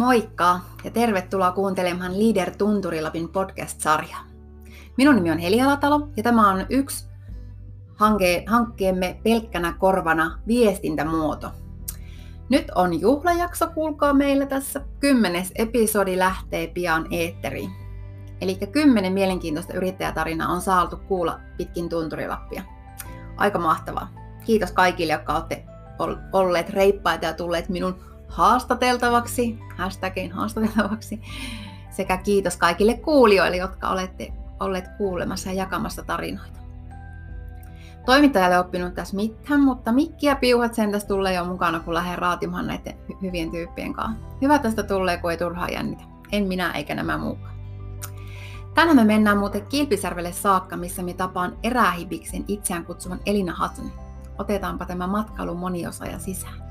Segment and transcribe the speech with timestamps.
[0.00, 4.24] Moikka ja tervetuloa kuuntelemaan Leader Tunturilapin podcast-sarjaa.
[4.96, 7.08] Minun nimi on Heli Alatalo ja tämä on yksi
[7.94, 11.50] hanke, hankkeemme pelkkänä korvana viestintämuoto.
[12.48, 14.80] Nyt on juhlajakso, kuulkaa meillä tässä.
[15.00, 17.70] Kymmenes episodi lähtee pian eetteriin.
[18.40, 22.62] Eli kymmenen mielenkiintoista yrittäjätarinaa on saatu kuulla pitkin Tunturilappia.
[23.36, 24.08] Aika mahtavaa.
[24.44, 25.64] Kiitos kaikille, jotka olette
[26.32, 31.20] olleet reippaita ja tulleet minun haastateltavaksi, hashtagin haastateltavaksi,
[31.90, 36.60] sekä kiitos kaikille kuulijoille, jotka olette olleet kuulemassa ja jakamassa tarinoita.
[38.06, 42.18] Toimittajalle oppinut tässä mitään, mutta Mikki ja Piuhat sen tässä tulee jo mukana, kun lähden
[42.18, 44.26] raatimaan näiden hyvien tyyppien kanssa.
[44.42, 46.04] Hyvä tästä tulee, kun ei turhaa jännitä.
[46.32, 47.54] En minä eikä nämä mukaan.
[48.74, 53.92] Tänään me mennään muuten Kilpisärvelle saakka, missä me tapaan erähibiksen itseään kutsuvan Elina Hutsonin.
[54.38, 56.69] Otetaanpa tämä matkailun moniosaaja sisään.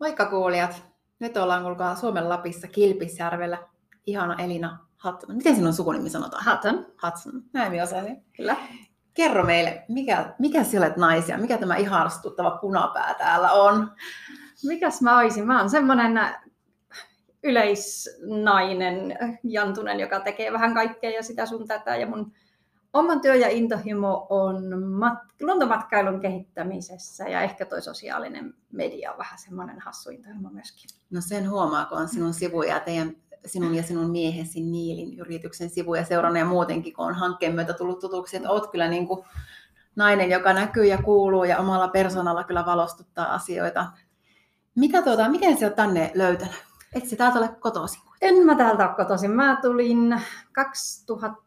[0.00, 0.84] Moikka kuulijat!
[1.18, 3.58] Nyt ollaan kuulkaa Suomen Lapissa Kilpisjärvellä.
[4.06, 5.36] Ihana Elina Hutton.
[5.36, 6.44] Miten sinun sukunimi sanotaan?
[6.50, 6.86] Hutton.
[7.02, 7.42] Hudson.
[7.52, 8.24] Näin minä osasin.
[8.36, 8.56] Kyllä.
[9.14, 11.38] Kerro meille, mikä, mikä sinä olet naisia?
[11.38, 13.92] Mikä tämä ihastuttava punapää täällä on?
[14.64, 15.46] Mikäs mä olisin?
[15.46, 16.20] Mä oon semmonen
[17.42, 21.96] yleisnainen, jantunen, joka tekee vähän kaikkea ja sitä sun tätä.
[21.96, 22.32] Ja mun
[22.92, 24.56] oman työ ja intohimo on
[25.02, 30.90] mat- luontomatkailun kehittämisessä ja ehkä toi sosiaalinen media on vähän semmoinen hassu intohimo myöskin.
[31.10, 36.04] No sen huomaa, kun on sinun sivuja teidän sinun ja sinun miehesi Niilin yrityksen sivuja
[36.04, 39.24] seurana ja muutenkin, kun on hankkeen myötä tullut tutuksi, että olet kyllä niin kuin
[39.96, 43.86] nainen, joka näkyy ja kuuluu ja omalla persoonalla kyllä valostuttaa asioita.
[44.74, 46.54] Mitä tuota, miten se on tänne löytänyt?
[46.94, 48.02] Et sä täältä ole kotoisin?
[48.20, 49.30] En mä täältä ole kotoisin.
[49.30, 51.42] Mä tulin 2000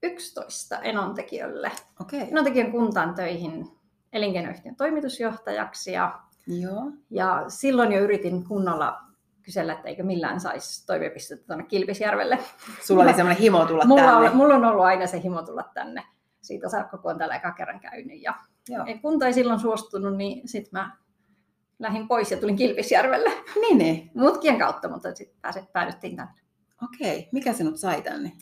[0.00, 1.72] 2011 enontekijölle.
[2.00, 2.20] Okay.
[2.20, 3.68] Enontekiön kuntaan töihin
[4.12, 6.92] elinkeinoyhtiön toimitusjohtajaksi ja, Joo.
[7.10, 9.00] ja silloin jo yritin kunnolla
[9.42, 12.38] kysellä, että eikö millään saisi toimipistettä tuonne Kilpisjärvelle.
[12.82, 14.30] Sulla oli semmoinen himo tulla mulla tänne.
[14.30, 16.04] On, mulla on ollut aina se himo tulla tänne.
[16.42, 18.22] Siitä saakka kun on täällä eka kerran käynyt.
[18.22, 18.34] Ja
[18.68, 18.84] Joo.
[19.02, 20.96] kunta ei silloin suostunut, niin sitten mä
[21.78, 23.30] lähdin pois ja tulin Kilpisjärvelle.
[23.60, 24.10] Niin, niin.
[24.14, 26.32] Mutkien kautta, mutta sitten päädyttiin tänne.
[26.84, 28.32] Okei, mikä sinut sai tänne?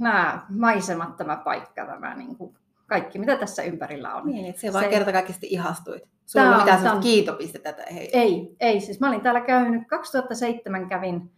[0.00, 2.54] Nämä maisemat, tämä paikka, tämä niin kuin
[2.86, 4.26] kaikki, mitä tässä ympärillä on.
[4.26, 6.02] Niin, että se vaan Se- kertakaikkisesti ihastuit.
[6.26, 7.70] Sulla ollut on- mitään on- kiitopistettä.
[7.70, 8.10] Että hei.
[8.12, 8.80] Ei, ei.
[8.80, 11.30] Siis mä olin täällä käynyt, 2007 kävin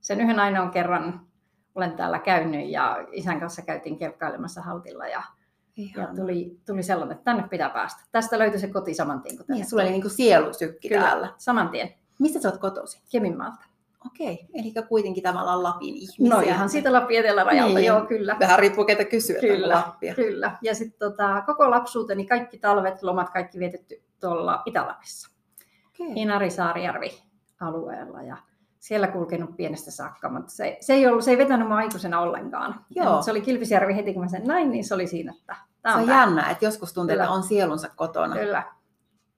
[0.00, 1.20] sen yhden ainoan kerran,
[1.74, 5.22] olen täällä käynyt ja isän kanssa käytiin kelkkailemassa haltilla ja,
[5.96, 8.02] ja tuli, tuli sellainen, että tänne pitää päästä.
[8.12, 9.36] Tästä löytyi se koti saman tien.
[9.36, 9.92] Kun tänne Niin, sulla oli tuli.
[9.92, 11.34] niinku sielusykki Kyllä, täällä.
[11.38, 11.94] saman tien.
[12.18, 13.02] Mistä sä oot kotoisin?
[13.12, 13.64] Keminmaalta.
[14.06, 16.28] Okei, eli kuitenkin tavallaan Lapin ihmisiä.
[16.28, 17.86] No ihan siitä Lapin etelärajalta, Niin.
[17.86, 18.36] joo kyllä.
[18.40, 19.74] Vähän riippuu ketä kysyy, Kyllä.
[19.74, 20.14] Lappia.
[20.14, 20.58] Kyllä.
[20.62, 25.30] Ja sitten tota, koko lapsuuteni, kaikki talvet, lomat, kaikki vietetty tuolla Itä-Lapissa.
[26.14, 27.22] Inari-Saarijärvi
[27.60, 28.36] alueella ja
[28.78, 32.84] siellä kulkenut pienestä saakka, mutta se, se, ei, ollut, se ei vetänyt mua aikuisena ollenkaan.
[32.90, 33.16] Joo.
[33.16, 35.94] Ja, se oli Kilpisjärvi heti, kun mä sen näin, niin se oli siinä, että tämä
[35.94, 38.36] on on jännä, että joskus tuntuu, että on sielunsa kotona.
[38.36, 38.62] Kyllä.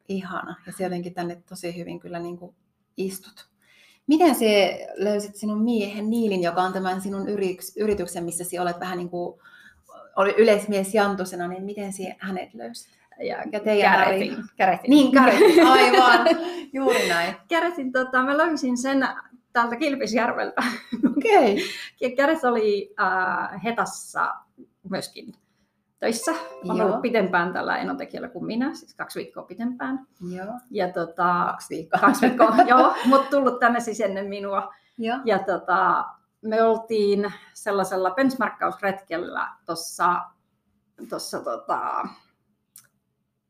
[0.08, 0.56] Ihana.
[0.66, 2.54] Ja se jotenkin tänne tosi hyvin kyllä niin kuin
[2.96, 3.49] istut.
[4.06, 7.28] Miten se löysit sinun miehen Niilin, joka on tämän sinun
[7.76, 9.40] yrityksen, missä sinä olet vähän niin kuin
[10.16, 13.00] oli yleismies Jantusena, niin miten sinä hänet löysit?
[13.20, 14.36] Ja Ja teidän kärätin.
[14.56, 14.90] kärätin.
[14.90, 16.26] Niin, Karetin, aivan.
[16.72, 17.34] Juuri näin.
[17.48, 19.08] kärätin tota, mä löysin sen
[19.52, 20.62] täältä Kilpisjärveltä.
[21.16, 21.64] Okei.
[22.16, 24.34] Käret oli äh, Hetassa
[24.90, 25.34] myöskin
[26.00, 26.32] töissä.
[26.68, 26.86] On Joo.
[26.86, 30.06] ollut pitempään tällä enontekijällä kuin minä, siis kaksi viikkoa pitempään.
[30.34, 30.54] Joo.
[30.70, 32.00] Ja tota, Kaksi viikkoa.
[32.00, 34.74] kaksi viikkoa, joo, mutta tullut tänne siis ennen minua.
[34.98, 35.18] Joo.
[35.24, 36.04] Ja tota,
[36.42, 40.20] me oltiin sellaisella benchmarkkausretkellä tuossa,
[41.08, 42.08] tossa, tota,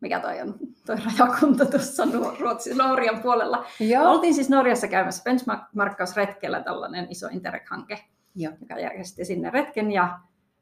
[0.01, 0.55] mikä toi on,
[0.87, 2.05] toi rajakunta tuossa
[2.41, 3.65] Ruotsin Norjan puolella.
[3.81, 4.11] Joo.
[4.11, 7.99] Oltiin siis Norjassa käymässä benchmarkkausretkellä tällainen iso Interreg-hanke,
[8.35, 8.53] Joo.
[8.61, 10.19] joka järjesti sinne retken ja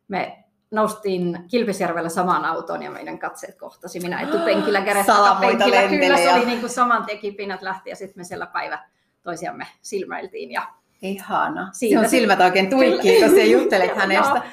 [0.08, 4.00] me noustiin Kilpisjärvellä samaan autoon ja meidän katseet kohtasi.
[4.00, 5.88] Minä etupenkillä, Salamoita takapenkillä.
[5.88, 8.78] Kyllä se oli niin kuin saman tien kipinät lähti ja sitten me siellä päivä
[9.22, 10.50] toisiamme silmäiltiin.
[10.50, 10.62] Ja
[11.02, 11.68] Ihana.
[11.72, 14.34] Siitä sit- silmät oikein tuikkii, kun sinä juttelet hänestä.
[14.34, 14.44] Joo,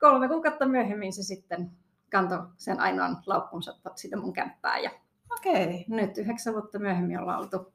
[0.00, 1.70] kolme kuukautta myöhemmin se sitten
[2.10, 4.82] kantoi sen ainoan laukkunsa sinne mun kämppään.
[4.82, 4.90] Ja
[5.38, 5.84] Okei.
[5.88, 7.72] nyt yhdeksän vuotta myöhemmin ollaan oltu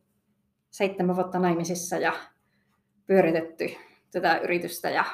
[0.69, 2.13] seitsemän vuotta naimisissa ja
[3.07, 3.69] pyöritetty
[4.11, 5.05] tätä yritystä ja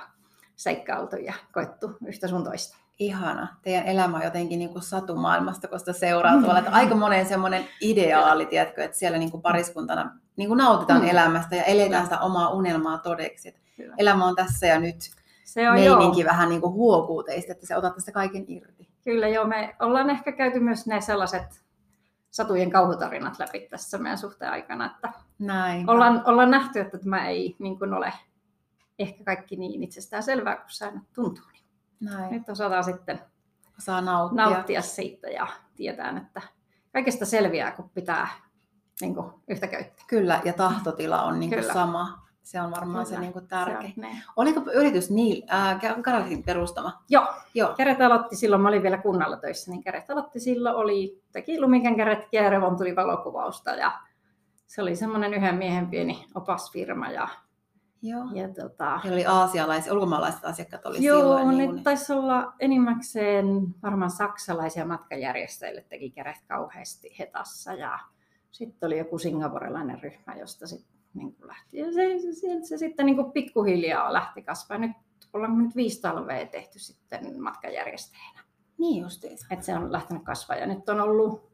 [0.55, 2.77] seikkailtu ja koettu yhtä sun toista.
[2.99, 3.47] Ihana.
[3.61, 6.59] Teidän elämä on jotenkin niin kuin satumaailmasta, sitä seuraa tuolla.
[6.59, 11.07] Että aika monen semmoinen ideaali, tiedätkö, että siellä niin kuin pariskuntana niin kuin nautitaan Mm.
[11.07, 13.47] elämästä ja eletään sitä omaa unelmaa todeksi.
[13.49, 13.61] Että
[13.97, 14.95] elämä on tässä ja nyt
[15.43, 15.97] Se on joo.
[15.97, 18.89] meininki vähän niin kuin huokuu teistä, että se otat tästä kaiken irti.
[19.03, 21.61] Kyllä joo, me ollaan ehkä käyty myös ne sellaiset
[22.31, 25.09] satujen kauhutarinat läpi tässä meidän suhteen aikana, että
[25.39, 25.89] Näin.
[25.89, 28.13] ollaan, ollaan nähty, että tämä ei niin kuin ole
[29.00, 31.45] ehkä kaikki niin itsestään selvää kuin säännöt tuntuu.
[31.53, 31.63] Niin
[32.00, 32.31] Näin.
[32.31, 33.19] nyt osataan sitten
[33.80, 34.45] Saa nauttia.
[34.45, 36.42] nauttia siitä ja tietää, että
[36.94, 38.27] kaikesta selviää, kun pitää
[39.01, 40.06] niin kuin, yhtä käyttää.
[40.07, 41.74] Kyllä, ja tahtotila on niin kuin Kyllä.
[41.74, 42.25] sama.
[42.44, 43.94] Se on varmaan se Kyllä, niin kuin Se tärkein.
[43.97, 44.21] on ne.
[44.36, 47.03] Oliko yritys Niil, äh, Karalin perustama?
[47.09, 47.74] Joo, Joo.
[47.77, 52.44] Käret aloitti silloin, mä olin vielä kunnalla töissä, niin Käret aloitti silloin, oli, teki lumikänkäretkiä
[52.44, 53.91] ja Revon tuli valokuvausta ja
[54.68, 57.27] se oli semmoinen yhden miehen pieni opasfirma ja,
[58.09, 58.25] Joo.
[58.33, 61.47] ja tota, Heillä oli aasialaiset, ulkomaalaiset asiakkaat oli Joo, silloin.
[61.47, 63.45] ne niin kuin, taisi olla enimmäkseen
[63.83, 67.99] varmaan saksalaisia matkajärjestäjille teki käret kauheasti Hetassa ja
[68.51, 71.77] sitten oli joku singaporelainen ryhmä, josta sitten niin lähti.
[71.77, 74.77] Ja se, se, se, se sitten niin kuin pikkuhiljaa lähti kasvaa.
[74.77, 74.91] Nyt
[75.33, 78.43] ollaan nyt viisi talvea tehty sitten matkajärjestäjänä.
[78.77, 79.47] niin justiinsa.
[79.49, 81.51] Et se on lähtenyt kasvaa ja nyt on ollut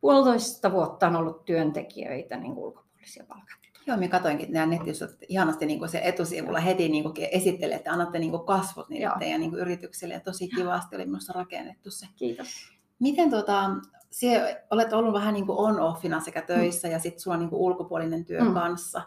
[0.00, 3.65] puolitoista vuotta on ollut työntekijöitä niin ulkopuolisia palkattuja.
[3.86, 7.76] Joo, minä katsoinkin nämä nettisivuilla, että ihanasti niin kuin se etusivulla heti niin kuin esittelee,
[7.76, 9.14] että annatte niin kuin kasvot niille Joo.
[9.18, 10.14] teidän niin kuin yrityksille.
[10.14, 12.06] Ja tosi kivasti oli minusta rakennettu se.
[12.16, 12.48] Kiitos.
[12.98, 13.70] Miten tota,
[14.10, 17.60] sie, olet ollut vähän niin kuin on-offina sekä töissä ja sitten sulla on niin kuin
[17.60, 18.54] ulkopuolinen työ Mm.
[18.54, 19.02] kanssa.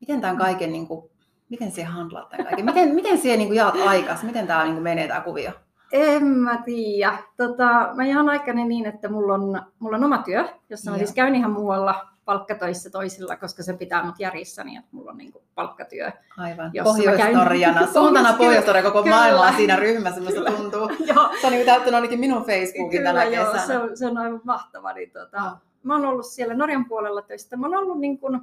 [0.00, 1.10] Miten tämän kaiken, niin kuin,
[1.48, 2.64] miten se handlaat tämän kaiken?
[2.64, 4.22] Miten, miten siellä niin kuin jaat aikas?
[4.22, 5.50] Miten tämä niin kuin menee tämä kuvio?
[5.92, 7.18] En mä tiedä.
[7.36, 10.98] Tota, mä jaan aikani niin, että mulla on, mulla on oma työ, jossa mä Joo.
[11.06, 15.16] siis käyn ihan muualla palkkatöissä toisilla, koska se pitää mut järjissä niin, että mulla on
[15.18, 16.10] niinku palkkatyö.
[16.38, 16.72] Aivan.
[16.84, 17.86] Pohjois-Norjana.
[17.92, 19.16] Suuntana Pohjois- koko Kyllä.
[19.16, 20.80] maailma on siinä ryhmässä, minusta tuntuu.
[21.14, 23.66] Joo, Se on niin kuin täyttänyt ainakin minun Facebookin tänä kyllä joo, kesänä.
[23.66, 24.92] se on, se on aivan mahtava.
[24.92, 25.50] Niin, tota, Joo.
[25.82, 27.56] mä oon ollut siellä Norjan puolella töissä.
[27.56, 28.40] Mä oon ollut niin kuin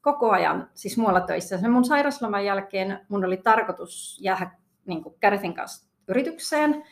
[0.00, 1.58] koko ajan siis muualla töissä.
[1.58, 4.50] Sen mun sairasloman jälkeen mun oli tarkoitus jäädä
[4.86, 6.84] niin kuin Käretin kanssa yritykseen,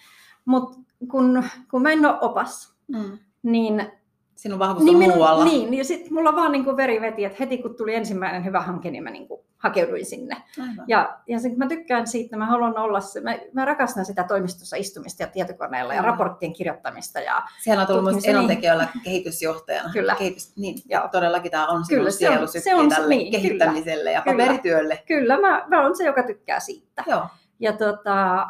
[0.45, 0.79] mutta
[1.11, 3.19] kun, kun mä en ole opas, Mm.
[3.43, 3.93] niin
[4.39, 5.45] Sinun vahvuus on muualla.
[5.45, 8.61] Niin, ja sitten mulla vaan niin kuin veri veti, että heti kun tuli ensimmäinen hyvä
[8.61, 10.37] hanke, niin mä niin kuin hakeuduin sinne.
[10.61, 10.85] Aivan.
[10.89, 14.77] Ja, ja sit mä tykkään siitä, mä haluan olla se, mä, mä rakastan sitä toimistossa
[14.77, 17.21] istumista ja tietokoneella ja raporttien kirjoittamista.
[17.21, 18.45] Ja, Siellä on tullut myös tutkimista, niin.
[18.51, 19.91] enontekijöillä kehitysjohtajana.
[19.93, 20.15] Kyllä.
[20.19, 21.09] Kehitys, niin, Joo.
[21.13, 24.37] todellakin tämä on sinun Kyllä, se on- se on tälle niin, kehittämiselle ja kyllä.
[24.45, 25.03] paperityölle.
[25.07, 27.05] kyllä, mä, mä olen se, joka tykkää siitä.
[27.07, 27.27] Joo.
[27.61, 28.47] Ja tota,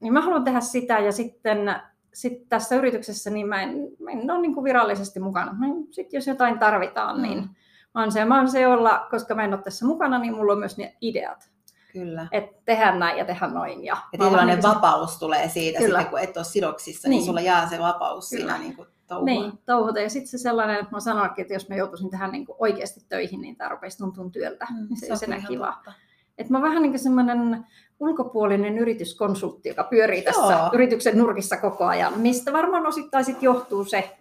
[0.00, 1.74] niin mä haluan tehdä sitä ja sitten
[2.14, 5.56] sit tässä yrityksessä niin mä en, mä en ole niin kuin virallisesti mukana.
[5.90, 7.48] Sitten jos jotain tarvitaan, niin Mm.
[7.94, 10.52] mä oon se, mä oon se olla, koska mä en ole tässä mukana, niin mulla
[10.52, 11.50] on myös ne ideat.
[11.92, 12.26] Kyllä.
[12.32, 13.84] että tehdään näin ja tehdään noin.
[13.84, 15.98] Ja oon tietynlainen niin vapaus tulee siitä, Kyllä.
[15.98, 17.26] sitten, kun et ole sidoksissa, niin, Niin.
[17.26, 18.42] sulla jää se vapaus Kyllä.
[18.42, 19.24] siinä niin kuin kuin- touhua.
[19.24, 20.00] niin, touhuta.
[20.00, 23.40] Ja sitten se sellainen, että mä sanoinkin, että jos mä joutuisin tähän niin oikeasti töihin,
[23.40, 24.66] niin tämä rupeisi tuntua työltä.
[24.70, 25.72] Mm, niin se on se ihan kiva.
[25.74, 25.92] totta.
[26.40, 27.66] Et mä oon vähän niin kuin semmoinen
[28.00, 30.70] ulkopuolinen yrityskonsultti, joka pyörii tässä Joo.
[30.72, 34.16] yrityksen nurkissa koko ajan, mistä varmaan osittain sit johtuu se,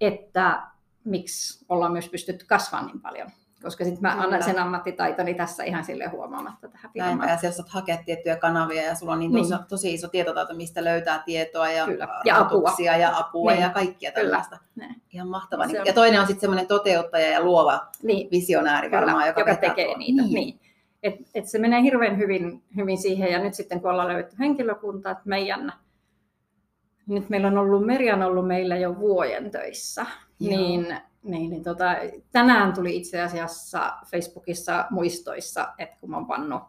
[0.00, 0.62] että
[1.04, 3.28] miksi ollaan myös pystytty kasvamaan niin paljon.
[3.62, 4.24] Koska sitten mä Kyllä.
[4.24, 7.28] annan sen ammattitaitoni tässä ihan sille huomaamatta tähän Näinpä, firmaan.
[7.30, 9.48] ja siellä saat hakea tiettyjä kanavia ja sulla on niin Niin.
[9.50, 12.08] tosi, tosi iso tietotaito, mistä löytää tietoa ja, Kyllä.
[12.24, 12.72] Ja apua.
[12.98, 13.62] ja apua Niin.
[13.62, 14.24] ja kaikkia Kyllä.
[14.30, 14.58] tällaista.
[14.76, 15.02] Näin.
[15.12, 15.66] Ihan mahtavaa.
[15.66, 19.26] Se Niin- on- Ja toinen on sitten semmoinen toteuttaja ja luova Niin, visionääri Kyllä, varmaan,
[19.26, 19.98] joka, joka vetää tekee tuon.
[19.98, 20.22] niitä.
[20.22, 20.34] Niin.
[20.34, 20.60] Niin.
[21.04, 25.10] Et, et se menee hirveän hyvin, hyvin siihen ja nyt sitten kun ollaan löydetty henkilökunta,
[25.10, 25.72] että meidän,
[27.08, 30.06] nyt meillä on ollut, Meri on ollut meillä jo vuoden töissä,
[30.40, 30.56] Joo.
[30.56, 31.96] niin, niin, niin tota,
[32.32, 36.62] tänään tuli itse asiassa Facebookissa muistoissa, että kun mä oon pannut,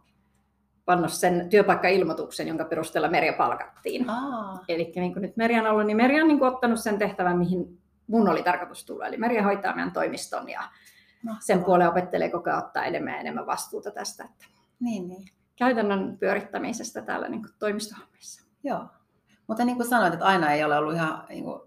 [0.85, 4.05] pannut sen työpaikkailmoituksen, jonka perusteella Merja palkattiin.
[4.67, 7.37] Eli niin kuin nyt Merja on ollut, niin Merja on niin kuin ottanut sen tehtävän,
[7.37, 9.07] mihin mun oli tarkoitus tulla.
[9.07, 10.61] Eli Merja hoitaa meidän toimiston ja
[11.25, 11.41] mahtavaa.
[11.41, 14.45] sen puoleen opettelee koko ajan ottaa enemmän ja enemmän vastuuta tästä että
[14.79, 15.27] Niin, niin.
[15.55, 18.45] käytännön pyörittämisestä täällä niin toimistohommissa.
[18.63, 18.85] Joo.
[19.47, 21.61] Mutta niin kuin sanoit, että aina ei ole ollut ihan niin kuin,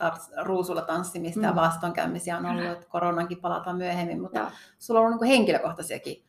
[0.00, 1.44] tar- ruusulla tanssimista mm.
[1.44, 4.48] ja vastoinkäymisiä on ollut, että koronankin palataan myöhemmin, mutta Joo.
[4.78, 6.24] sulla on ollut niin henkilökohtaisiakin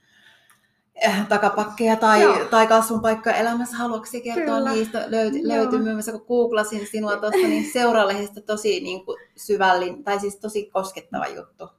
[0.95, 2.45] eh, takapakkeja tai, Joo.
[2.45, 3.77] tai kasvun paikka elämässä.
[3.77, 4.71] Haluatko kertoa Kyllä.
[4.71, 5.03] niistä?
[5.07, 10.35] Löyty, löytyy myös, kun googlasin sinua tuosta, niin seuralehdestä tosi niin kuin syvällin, tai siis
[10.35, 11.69] tosi koskettava juttu.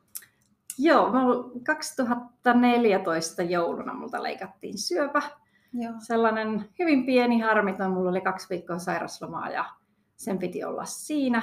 [0.79, 5.23] Joo, mä olin 2014 jouluna multa leikattiin syöpä.
[5.73, 5.95] Joo.
[5.99, 9.64] Sellainen hyvin pieni harmiton, mulla oli kaksi viikkoa sairaslomaa ja
[10.17, 11.43] sen piti olla siinä.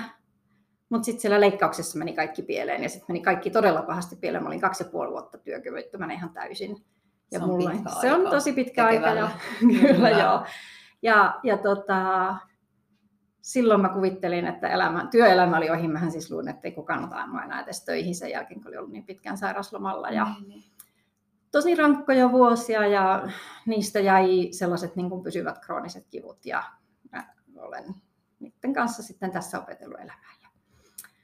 [0.90, 4.44] Mutta sitten siellä leikkauksessa meni kaikki pieleen ja sitten meni kaikki todella pahasti pieleen.
[4.44, 6.86] Mä olin kaksi ja puoli vuotta työkyvyttömänä ihan täysin.
[7.32, 9.08] Ja Se on mulla, pitkä se on tosi pitkä aika.
[9.08, 10.10] Ja, kyllä, Kyllä.
[10.10, 10.46] joo.
[11.02, 12.36] Ja, ja tota,
[13.50, 15.88] silloin mä kuvittelin, että elämä, työelämä oli ohi.
[15.88, 18.78] Mähän siis luulin, että ei kukaan ota mua enää edes töihin sen jälkeen, kun oli
[18.78, 20.10] ollut niin pitkään sairaslomalla.
[20.10, 20.64] Ja Niin, niin.
[21.52, 23.28] tosi rankkoja vuosia ja
[23.66, 26.64] niistä jäi sellaiset niin kuin pysyvät krooniset kivut ja
[27.56, 27.84] olen
[28.40, 30.36] niiden kanssa sitten tässä opetellut elämään.
[30.42, 30.50] Ja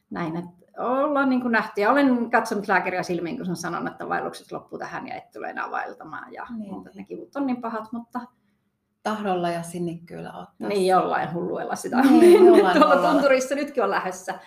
[0.09, 1.81] näin, että ollaan niin kuin nähty.
[1.81, 5.49] Ja olen katsonut lääkäriä silmiin, kun on sanonut, että vaellukset loppuu tähän ja et tule
[5.49, 6.33] enää vaeltamaan.
[6.33, 6.73] Ja niin.
[6.73, 8.19] mutta ne kivut on niin pahat, mutta
[9.05, 10.67] tahdolla ja sinnikkyydellä ottaa.
[10.67, 14.39] Niin, jollain hulluilla sitä niin, jollain tuolla tunturissa nytkin on lähdössä.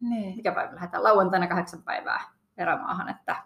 [0.00, 0.36] Niin.
[0.36, 1.02] Mikä päivä lähdetään?
[1.02, 2.20] Lauantaina kahdeksan päivää
[2.56, 3.08] erämaahan.
[3.08, 3.36] Että...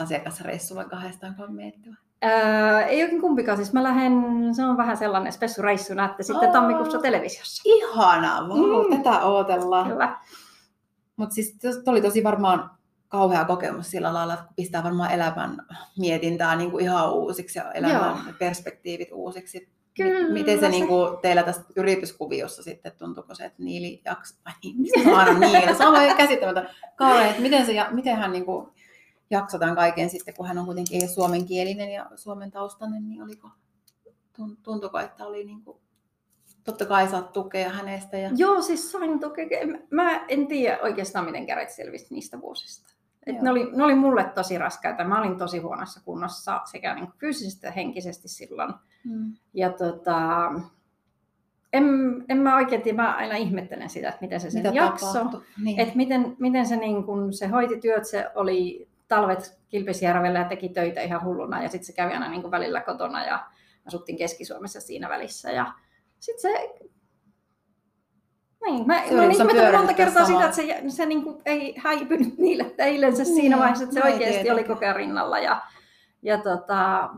[0.00, 1.96] Asiakasreissulla kahdestaan miettivä?
[2.24, 3.56] Öö, ei oikein kumpikaan.
[3.56, 4.12] Siis mä lähden,
[4.54, 7.62] se on vähän sellainen spessureissu, näette sitten tammikuussa televisiossa.
[7.66, 9.02] Ihanaa, wow, mm.
[9.02, 9.90] tätä odotellaan.
[9.90, 10.18] Kyllä.
[11.16, 12.70] Mutta siis oli tosi varmaan
[13.08, 15.56] kauhea kokemus sillä lailla, että pistää varmaan elämän
[15.98, 18.34] mietintää niin kuin ihan uusiksi ja elämän Joo.
[18.38, 19.75] perspektiivit uusiksi.
[19.96, 20.32] Kyllä.
[20.32, 20.68] Miten se, se...
[20.68, 25.18] Niin kuin teillä tässä yrityskuviossa sitten tuntuuko se, että Niili jaksaa, vai niin, mistä mä
[25.18, 26.74] aina Niili, se on käsittämätöntä.
[26.96, 28.68] Kaare, että miten, se, miten hän niin kuin
[29.30, 33.48] jaksotaan kaiken sitten, kun hän on kuitenkin suomenkielinen ja suomen taustainen, niin oliko,
[34.62, 35.78] tuntuko, että oli niin kuin,
[36.64, 38.18] totta kai saat tukea hänestä.
[38.18, 38.30] Ja...
[38.36, 39.46] Joo, siis sain tukea.
[39.90, 42.95] Mä en tiedä oikeastaan, miten käret selvisi niistä vuosista.
[43.26, 45.04] Et ne, oli, ne oli mulle tosi raskaita.
[45.04, 48.74] Mä olin tosi huonossa kunnossa sekä niin kuin fyysisesti että henkisesti silloin.
[49.04, 49.32] Mm.
[49.54, 50.52] Ja tota,
[51.72, 51.84] en,
[52.28, 55.42] en mä oikein tiedä, mä aina ihmettelen sitä, että miten se sen jakso.
[55.64, 55.80] Niin.
[55.80, 60.68] Että miten, miten se, niin kun, se hoiti työt, se oli talvet Kilpisjärvellä ja teki
[60.68, 61.62] töitä ihan hulluna.
[61.62, 63.46] Ja sitten se kävi aina niin kuin välillä kotona ja
[63.86, 65.52] asuttiin Keski-Suomessa siinä välissä.
[65.52, 65.72] Ja
[66.18, 66.78] sitten se
[68.66, 72.64] niin, mä, mä ihmetellyt monta kertaa sitä, että se, se niin kuin ei häipynyt niille
[72.64, 74.52] teillensä niin, siinä vaiheessa, että se oikeasti tietenkin.
[74.52, 75.38] oli koko ajan rinnalla.
[75.38, 75.62] Ja,
[76.22, 77.10] ja tota,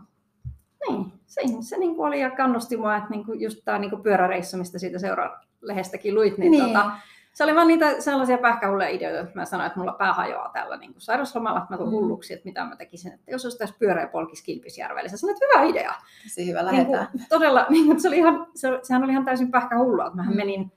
[0.89, 4.03] niin, se, se niin kuin oli ja kannusti mua, että niin kuin just tämä niin
[4.03, 6.65] pyöräreissu, mistä siitä seuraa lehdestäkin luit, niin, niin.
[6.65, 6.91] Tota,
[7.39, 10.77] se oli vaan niitä sellaisia pähkähulleja ideoita, että mä sanoin, että mulla pää hajoaa tällä
[10.77, 11.97] niin kuin sairauslomalla, että mä tulen mm.
[11.97, 15.09] hulluksi, että mitä mä tekisin, että jos olisi tässä pyöreä polkis Kilpisjärvellä.
[15.09, 15.95] Sä sanoit, että hyvä idea.
[16.23, 17.05] Tosi hyvä lähetään.
[17.05, 20.17] Niin kuin, todella, niin kuin, se oli ihan, se, sehän oli ihan täysin pähkähullua, että
[20.17, 20.37] mähän mm.
[20.37, 20.73] menin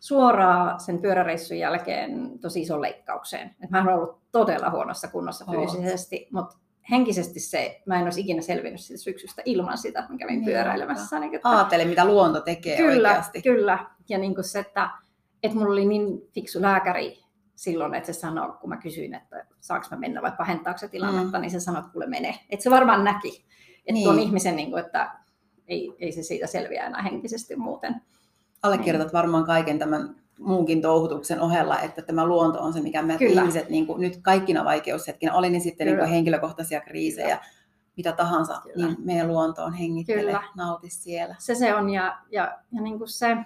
[0.00, 3.56] suoraan sen pyöräreissun jälkeen tosi iso leikkaukseen.
[3.64, 6.56] Et mä olen ollut todella huonossa kunnossa fyysisesti, mutta
[6.90, 10.44] henkisesti se, mä en olisi ikinä selvinnyt siitä syksystä ilman sitä, että mä kävin niin,
[10.44, 11.20] pyöräilemässä.
[11.20, 11.48] Niin, että...
[11.48, 13.42] Aatele, mitä luonto tekee kyllä, oikeasti.
[13.42, 14.90] Kyllä, ja niin kuin se, että,
[15.42, 17.18] että mulla oli niin fiksu lääkäri
[17.56, 21.38] silloin, että se sanoi, kun mä kysyin, että saanko mä mennä vai pahentaako se tilannetta,
[21.38, 21.42] mm.
[21.42, 22.40] niin se sanoi, että kuule mene.
[22.50, 23.44] Että se varmaan näki,
[23.78, 24.04] että niin.
[24.04, 25.10] tuon ihmisen, niin kuin, että
[25.68, 28.02] ei, ei se siitä selviä enää henkisesti muuten
[28.62, 33.40] allekirjoitat varmaan kaiken tämän muunkin touhutuksen ohella, että tämä luonto on se, mikä me Kyllä.
[33.40, 37.50] ihmiset niin kuin, nyt kaikkina vaikeushetkinä, oli niin sitten niin kuin henkilökohtaisia kriisejä, Kyllä.
[37.96, 38.86] mitä tahansa, Kyllä.
[38.86, 40.42] niin meidän luonto on hengittele, Kyllä.
[40.56, 41.36] nauti siellä.
[41.38, 43.36] Se se on, ja, ja, ja niin kuin se,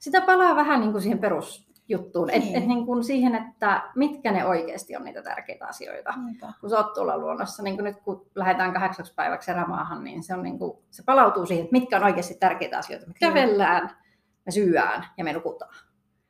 [0.00, 2.42] sitä palaa vähän niin kuin siihen perusjuttuun, niin.
[2.42, 6.14] että et niin kuin siihen, että mitkä ne oikeasti on niitä tärkeitä asioita.
[6.24, 6.52] Niinpä.
[6.60, 10.34] Kun sä oot tuolla luonnossa, niin kuin nyt kun lähdetään kahdeksaksi päiväksi erämaahan, niin se,
[10.34, 13.06] on niin kuin, se palautuu siihen, että mitkä on oikeasti tärkeitä asioita.
[13.06, 13.90] Me kävellään,
[14.46, 15.74] me syöään ja me nukutaan.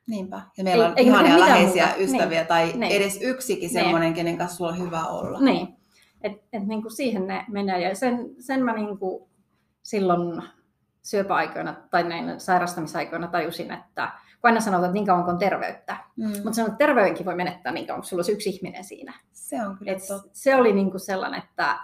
[0.07, 0.41] Niinpä.
[0.57, 2.01] Ja meillä on ei, ihania läheisiä muuta.
[2.03, 2.49] ystäviä niin.
[2.49, 2.97] tai niin.
[2.97, 3.71] edes yksikin niin.
[3.71, 5.41] semmoinen, kenen kanssa sulla on hyvä olla.
[5.41, 5.77] Niin.
[6.23, 7.81] Et, et niin kuin siihen ne menee.
[7.81, 9.25] Ja sen, sen mä niin kuin
[9.83, 10.43] silloin
[11.03, 16.27] syöpäaikoina tai näin sairastamisaikoina tajusin, että kun aina sanotaan, että niin kauan on terveyttä, mm.
[16.27, 19.15] mutta sanon, että terveydenkin voi menettää niin kauan, kun sulla olisi yksi ihminen siinä.
[19.33, 19.99] Se on kyllä Et
[20.33, 21.79] Se oli niin kuin sellainen, että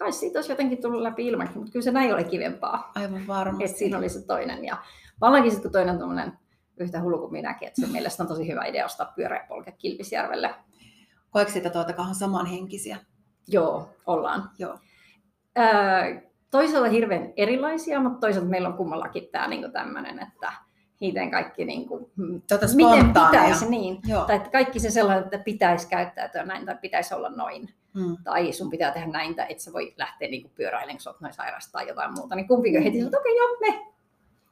[0.00, 2.92] kai siitä olisi jotenkin tullut läpi ilmankin, mutta kyllä se näin oli kivempaa.
[2.94, 3.64] Aivan varmasti.
[3.64, 4.64] Että siinä oli se toinen.
[4.64, 4.76] Ja
[5.20, 6.32] vallankin sitten, toinen on
[6.76, 10.54] yhtä hullu kuin minäkin, että se mielestä on tosi hyvä idea ostaa pyöreä polke Kilpisjärvelle.
[11.30, 12.96] Koetko sitä tuota samanhenkisiä?
[13.48, 14.50] Joo, ollaan.
[14.58, 14.78] Joo.
[15.58, 20.52] Öö, toisaalta hirveän erilaisia, mutta toisaalta meillä on kummallakin tämä niin tämmöinen, että
[21.00, 22.12] miten kaikki, niin kuin,
[22.48, 24.24] tota miten pitäisi, niin, Joo.
[24.24, 28.16] tai että kaikki se sellainen, että pitäisi käyttäytyä näin tai pitäisi olla noin, hmm.
[28.24, 31.20] tai sun pitää tehdä näin, että sä voi lähteä niin kuin pyöräilemään, kun sä oot
[31.20, 33.90] noin sairas tai jotain muuta, niin kumpikin heti että okei, okay, joo, me.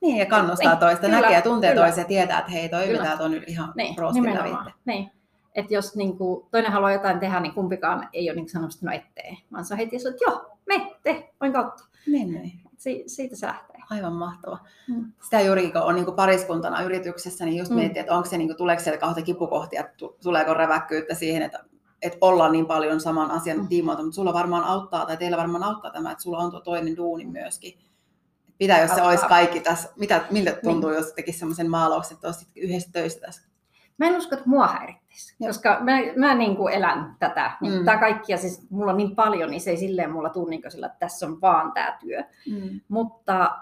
[0.01, 1.87] Niin, ja kannustaa niin, toista, kyllä, näkee ja tuntee kyllä.
[1.87, 3.17] toisia ja tietää, että hei, toi kyllä.
[3.21, 5.11] on nyt ihan niin, roostilla Niin,
[5.55, 8.93] että jos niin kuin, toinen haluaa jotain tehdä, niin kumpikaan ei ole niin että no
[8.93, 11.85] ettei, vaan se on heti, että joo, me, te, voin kautta.
[12.07, 12.53] Niin, niin.
[12.77, 13.77] Si- siitä se lähtee.
[13.91, 14.59] Aivan mahtava.
[14.89, 15.13] Mm.
[15.23, 17.77] Sitä juuri kun on niin pariskuntana yrityksessä, niin just mm.
[17.77, 19.85] miettii, että onko se, niin kuin, tuleeko sieltä kahta kipukohtia,
[20.23, 21.65] tuleeko räväkkyyttä siihen, että,
[22.03, 23.69] että ollaan niin paljon saman asian mm.
[23.69, 26.97] tiimoilta, mutta sulla varmaan auttaa, tai teillä varmaan auttaa tämä, että sulla on tuo toinen
[26.97, 27.79] duuni myöskin.
[28.61, 30.97] Mitä jos se olisi kaikki tässä, mitä, miltä tuntuu, niin.
[30.97, 33.49] jos tekisi sellaisen maalauksen, että olisit yhdessä töissä tässä
[33.99, 37.57] Mä en usko, että mua häirittäisi, koska mä, mä niin kuin elän tätä.
[37.61, 37.85] Niin mm.
[37.85, 40.63] Tämä kaikki, ja siis mulla on niin paljon, niin se ei silleen mulla tule niin
[40.69, 42.25] sillä, että tässä on vaan tämä työ.
[42.51, 42.81] Mm.
[42.89, 43.59] Mutta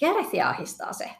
[0.00, 1.10] kädet ahistaa se.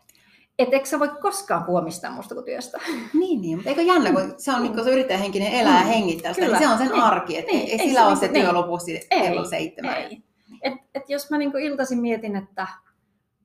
[0.62, 2.78] Että eikö sä voi koskaan puhua mistään muusta kuin työstä.
[3.14, 3.56] Niin, niin.
[3.56, 5.88] Mutta eikö jännä, kun se on niin kun se yrittäjähenkinen elää mm.
[5.88, 7.02] ja hengittää sitä, niin se on sen niin.
[7.02, 7.38] arki.
[7.38, 7.68] Että niin.
[7.68, 8.54] ei, ei sillä ole se työ niin.
[8.54, 9.96] lopuksi kello seitsemän.
[9.96, 10.22] Ei.
[10.62, 12.66] Et, et jos mä niin iltaisin mietin, että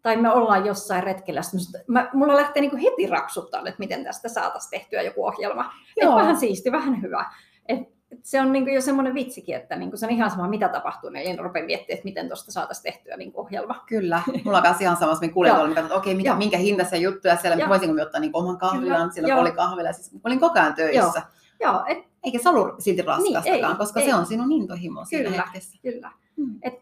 [0.02, 1.42] tai me ollaan jossain retkellä,
[1.88, 5.74] mä, mulla lähtee niin kuin heti raksuttaa, että miten tästä saataisiin tehtyä joku ohjelma.
[5.98, 7.26] Et vähän siisti, vähän hyvä.
[7.68, 7.80] Et
[8.24, 11.32] se on niin jo semmoinen vitsikin, että niin se on ihan sama, mitä tapahtuu, niin
[11.32, 13.84] en rupea miettimään, että miten tuosta saataisiin tehtyä niin ohjelma.
[13.88, 17.28] Kyllä, mulla on kanssa ihan samassa, me kuulen että okei, mitä, minkä hinta se juttu,
[17.28, 20.76] ja siellä voisinko me ottaa niin oman kahvilan, siellä oli kahvila, siis olin koko ajan
[20.76, 21.22] töissä.
[21.60, 21.74] Joo.
[21.74, 24.06] Joo, et, Eikä se ollut silti raskastakaan, niin, ei, koska ei.
[24.06, 25.78] se on sinun intohimo kyllä, siinä hetkessä.
[25.82, 26.60] Kyllä, hmm.
[26.62, 26.74] Et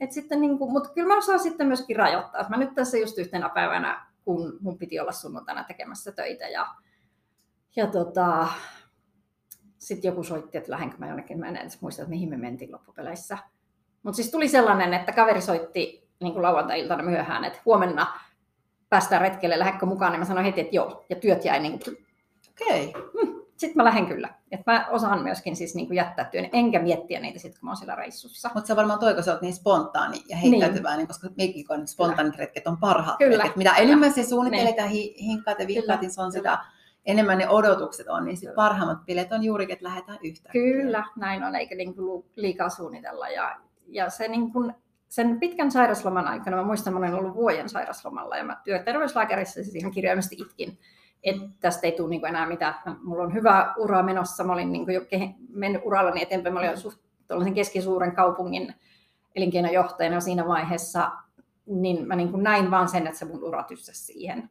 [0.00, 2.48] et sitten niin kuin, mutta kyllä mä osaan sitten myöskin rajoittaa.
[2.48, 6.66] Mä nyt tässä just yhtenä päivänä, kun mun piti olla sunnuntaina tekemässä töitä ja,
[7.76, 8.48] ja tota,
[9.80, 12.72] sitten joku soitti, että lähdenkö mä jonnekin, mä en edes muista, että mihin me mentiin
[12.72, 13.38] loppupeleissä.
[14.02, 18.20] Mutta siis tuli sellainen, että kaveri soitti niin kuin lauantai-iltana myöhään, että huomenna
[18.88, 22.06] päästään retkelle, lähdetkö mukaan, niin mä sanoin heti, että joo, ja työt jäi niin kuin...
[22.50, 22.88] Okei.
[22.88, 23.02] Okay.
[23.12, 24.28] Hmm sitten mä lähden kyllä.
[24.50, 27.76] Et mä osaan myöskin siis niinku jättää työn, enkä miettiä niitä sitten, kun mä oon
[27.76, 28.50] siellä reissussa.
[28.54, 30.98] Mutta se varmaan toi, kun sä oot niin spontaani ja heittäytyvää, niin.
[30.98, 33.36] niin koska mekin kun spontaanit retket on parhaat kyllä.
[33.36, 33.56] retket.
[33.56, 34.84] Mitä enemmän se suunnittelet niin.
[34.84, 36.56] ja hi- hinkkaat ja vihkaat, niin se on kyllä.
[36.56, 36.64] sitä
[37.06, 40.48] enemmän ne odotukset on, niin sit parhaimmat bileet on juurikin, että lähdetään yhtä.
[40.52, 43.28] Kyllä, näin on, eikä niinku liikaa suunnitella.
[43.28, 44.74] Ja, ja se niin kuin,
[45.08, 49.74] sen pitkän sairasloman aikana, mä muistan, mä olen ollut vuoden sairaslomalla ja mä työterveyslääkärissä siis
[49.74, 50.78] ihan kirjaimesti itkin
[51.22, 52.74] että tästä ei tule niin enää mitään.
[53.02, 55.00] Mulla on hyvä ura menossa, mä olin niin jo
[55.48, 57.00] mennyt urallani eteenpäin, mä olin suht
[57.54, 58.74] keskisuuren kaupungin
[59.34, 61.10] elinkeinojohtajana siinä vaiheessa,
[61.66, 64.50] niin mä niin näin vaan sen, että se mun ura tyssäsi siihen.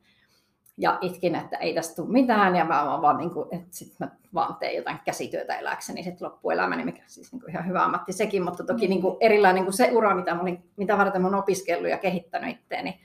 [0.81, 4.09] Ja itkin, että ei tästä tule mitään, ja mä vaan, niin kuin, että sit mä
[4.33, 8.43] vaan teen jotain käsityötä eläkseni sitten loppuelämäni, mikä siis niin kuin ihan hyvä ammatti sekin,
[8.43, 8.89] mutta toki mm.
[8.89, 11.89] niin kuin erilainen niin kuin se ura, mitä, mä olin, mitä varten mä olen opiskellut
[11.89, 13.01] ja kehittänyt itteeni.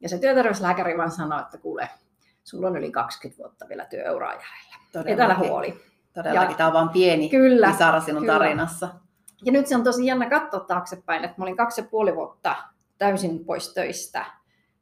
[0.00, 1.88] Ja se työterveyslääkäri vaan sanoi, että kuule,
[2.44, 5.12] sulla on yli 20 vuotta vielä työuraa jäljellä.
[5.12, 5.74] Etälä huoli.
[6.14, 8.32] Todellakin, ja, tämä on vain pieni kyllä, pisara sinun kyllä.
[8.32, 8.88] tarinassa.
[9.44, 12.56] Ja nyt se on tosi jännä katsoa taaksepäin, että mä olin kaksi ja puoli vuotta
[12.98, 14.24] täysin pois töistä,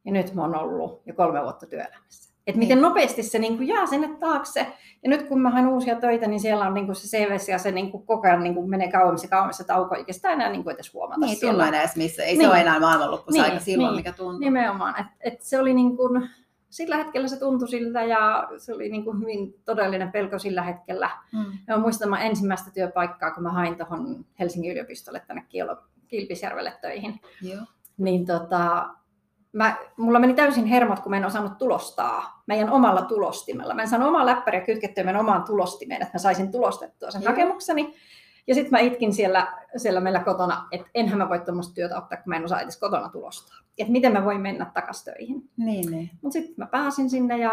[0.07, 2.37] ja nyt mä oon ollut jo kolme vuotta työelämässä.
[2.47, 2.83] Että miten niin.
[2.83, 4.67] nopeasti se niin kuin jää sinne taakse.
[5.03, 7.59] Ja nyt kun mä haen uusia töitä, niin siellä on niin kuin se CVS ja
[7.59, 10.31] se niin kuin koko ajan niin kuin menee kauemmas ja kauemmas se tauko, eikä sitä
[10.31, 11.21] enää niin kuin edes huomata.
[11.21, 11.69] Niin, siellä.
[11.69, 12.23] edes missä.
[12.23, 12.41] Ei niin.
[12.41, 14.39] se ole enää maailmanloppusaika niin, silloin, niin, mikä tuntuu.
[14.39, 15.01] Nimenomaan.
[15.01, 16.29] Et, et se oli niin kuin,
[16.71, 21.11] sillä hetkellä se tuntui siltä ja se oli niin kuin hyvin todellinen pelko sillä hetkellä.
[21.33, 21.45] Mm.
[21.69, 25.47] Ja muistan mä ensimmäistä työpaikkaa, kun mä hain tuohon Helsingin yliopistolle tänne
[26.09, 27.21] Kilpisjärvelle töihin.
[27.43, 27.63] Joo.
[27.99, 28.89] Niin tota,
[29.53, 33.75] mä, mulla meni täysin hermot, kun mä en osannut tulostaa meidän omalla tulostimella.
[33.75, 37.33] Mä en saanut omaa läppäriä kytkettyä meidän omaan tulostimeen, että mä saisin tulostettua sen Joo.
[37.33, 37.95] hakemukseni.
[38.47, 42.19] Ja sitten mä itkin siellä, siellä meillä kotona, että enhän mä voi tuommoista työtä ottaa,
[42.19, 43.57] kun mä en osaa edes kotona tulostaa.
[43.79, 45.51] Että miten mä voin mennä takaisin töihin.
[45.57, 46.11] Niin, niin.
[46.23, 47.53] Mutta sitten mä pääsin sinne ja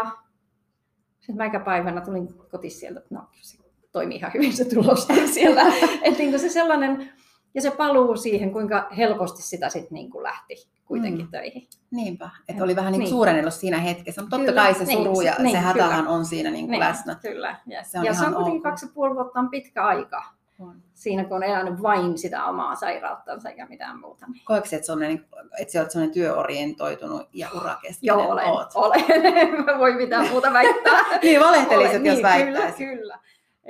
[1.20, 3.58] sitten mä päivänä tulin kotiin sieltä, että no se
[3.92, 5.62] toimii ihan hyvin se tulosta siellä.
[6.02, 7.12] että niin se sellainen,
[7.54, 11.30] ja se paluu siihen, kuinka helposti sitä sitten niin lähti kuitenkin mm.
[11.30, 11.68] töihin.
[11.90, 13.10] Niinpä, että oli vähän niin, niin.
[13.10, 16.16] suurennellut siinä hetkessä, mutta totta kyllä, kai se suru niin, ja niin, se hätähän kyllä.
[16.16, 17.14] on siinä niin kuin niin, läsnä.
[17.22, 17.92] Kyllä, yes.
[17.92, 20.24] se on ja se on kuitenkin kaksi ja puoli vuotta on pitkä aika.
[20.58, 20.82] On.
[20.94, 24.26] Siinä kun on elänyt vain sitä omaa sairauttansa eikä mitään muuta.
[24.26, 24.44] Niin.
[24.44, 25.26] Koetko että, sellainen,
[25.58, 28.18] että sä olet sellainen työorientoitunut ja urakeskeinen?
[28.18, 28.46] Joo, olen.
[28.46, 28.70] Oot.
[28.74, 29.04] olen.
[29.66, 31.00] Mä voi mitään muuta väittää.
[31.22, 32.76] niin, valehtelisit, niin, jos niin, väittäisit.
[32.76, 33.18] Kyllä, kyllä.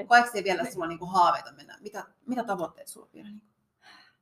[0.09, 1.79] Koetko se vielä sulla niin haaveita mennä?
[1.81, 3.29] Mitä, mitä tavoitteet sulla vielä?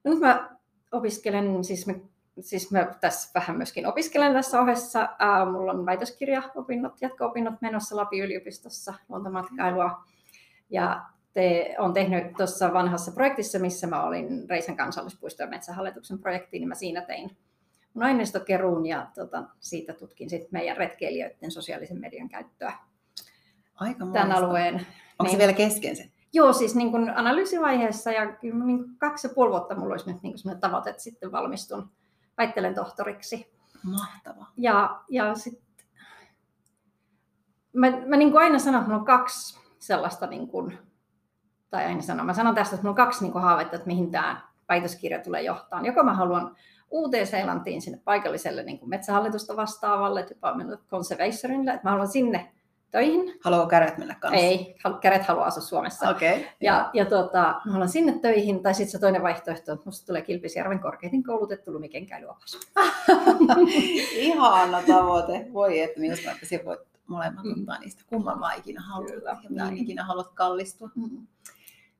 [0.04, 0.56] No, nyt mä
[0.92, 1.94] opiskelen, siis mä,
[2.40, 5.00] siis mä tässä vähän myöskin opiskelen tässä ohessa.
[5.02, 10.04] Äh, mulla on väitöskirjaopinnot, jatko-opinnot menossa Lapin yliopistossa, luontomatkailua.
[10.70, 16.60] Ja te, olen tehnyt tuossa vanhassa projektissa, missä mä olin Reisen kansallispuiston ja metsähallituksen projektiin,
[16.60, 17.36] niin mä siinä tein
[17.94, 22.72] mun aineistokeruun ja tota, siitä tutkin sit meidän retkeilijöiden sosiaalisen median käyttöä
[23.74, 24.74] Aika tämän alueen.
[24.74, 24.86] Onko
[25.22, 26.10] niin, se vielä kesken se?
[26.32, 30.22] Joo, siis niin kun analyysivaiheessa ja kyllä niin kaksi ja puoli vuotta mulla olisi nyt
[30.22, 31.90] niin tavoite, että sitten valmistun,
[32.38, 33.52] väittelen tohtoriksi.
[33.82, 34.52] Mahtavaa.
[34.56, 35.86] Ja, ja sitten
[37.72, 40.78] mä, mä niin aina sanon, että mulla on kaksi sellaista niin kuin
[41.70, 44.10] tai aina sanon, mä sanon tästä, että mulla on kaksi niin kuin, haavetta, että mihin
[44.10, 45.82] tämä väitöskirja tulee johtaa.
[45.82, 46.56] Joko mä haluan
[46.90, 50.26] Uuteen-Seelantiin sinne paikalliselle niin kuin metsähallitusta vastaavalle,
[50.74, 52.52] of Conservationille, että mä haluan sinne
[52.92, 53.38] töihin.
[53.44, 54.40] Haluaako käret mennä kanssa?
[54.40, 56.08] Ei, käret haluaa asua Suomessa.
[56.08, 60.06] Okay, ja, ja tota, mä haluan sinne töihin, tai sitten se toinen vaihtoehto, että musta
[60.06, 62.60] tulee Kilpisjärven korkeiten koulutettu lumikenkäilyopas.
[64.16, 65.46] Ihana tavoite.
[65.52, 67.60] Voi, että minusta että se voit molemmat mm.
[67.60, 69.38] ottaa niistä, kumman vaan ikinä haluat Kyllä.
[69.50, 69.82] ja niin.
[69.82, 70.90] ikinä haluat kallistua.
[70.94, 71.26] Mm.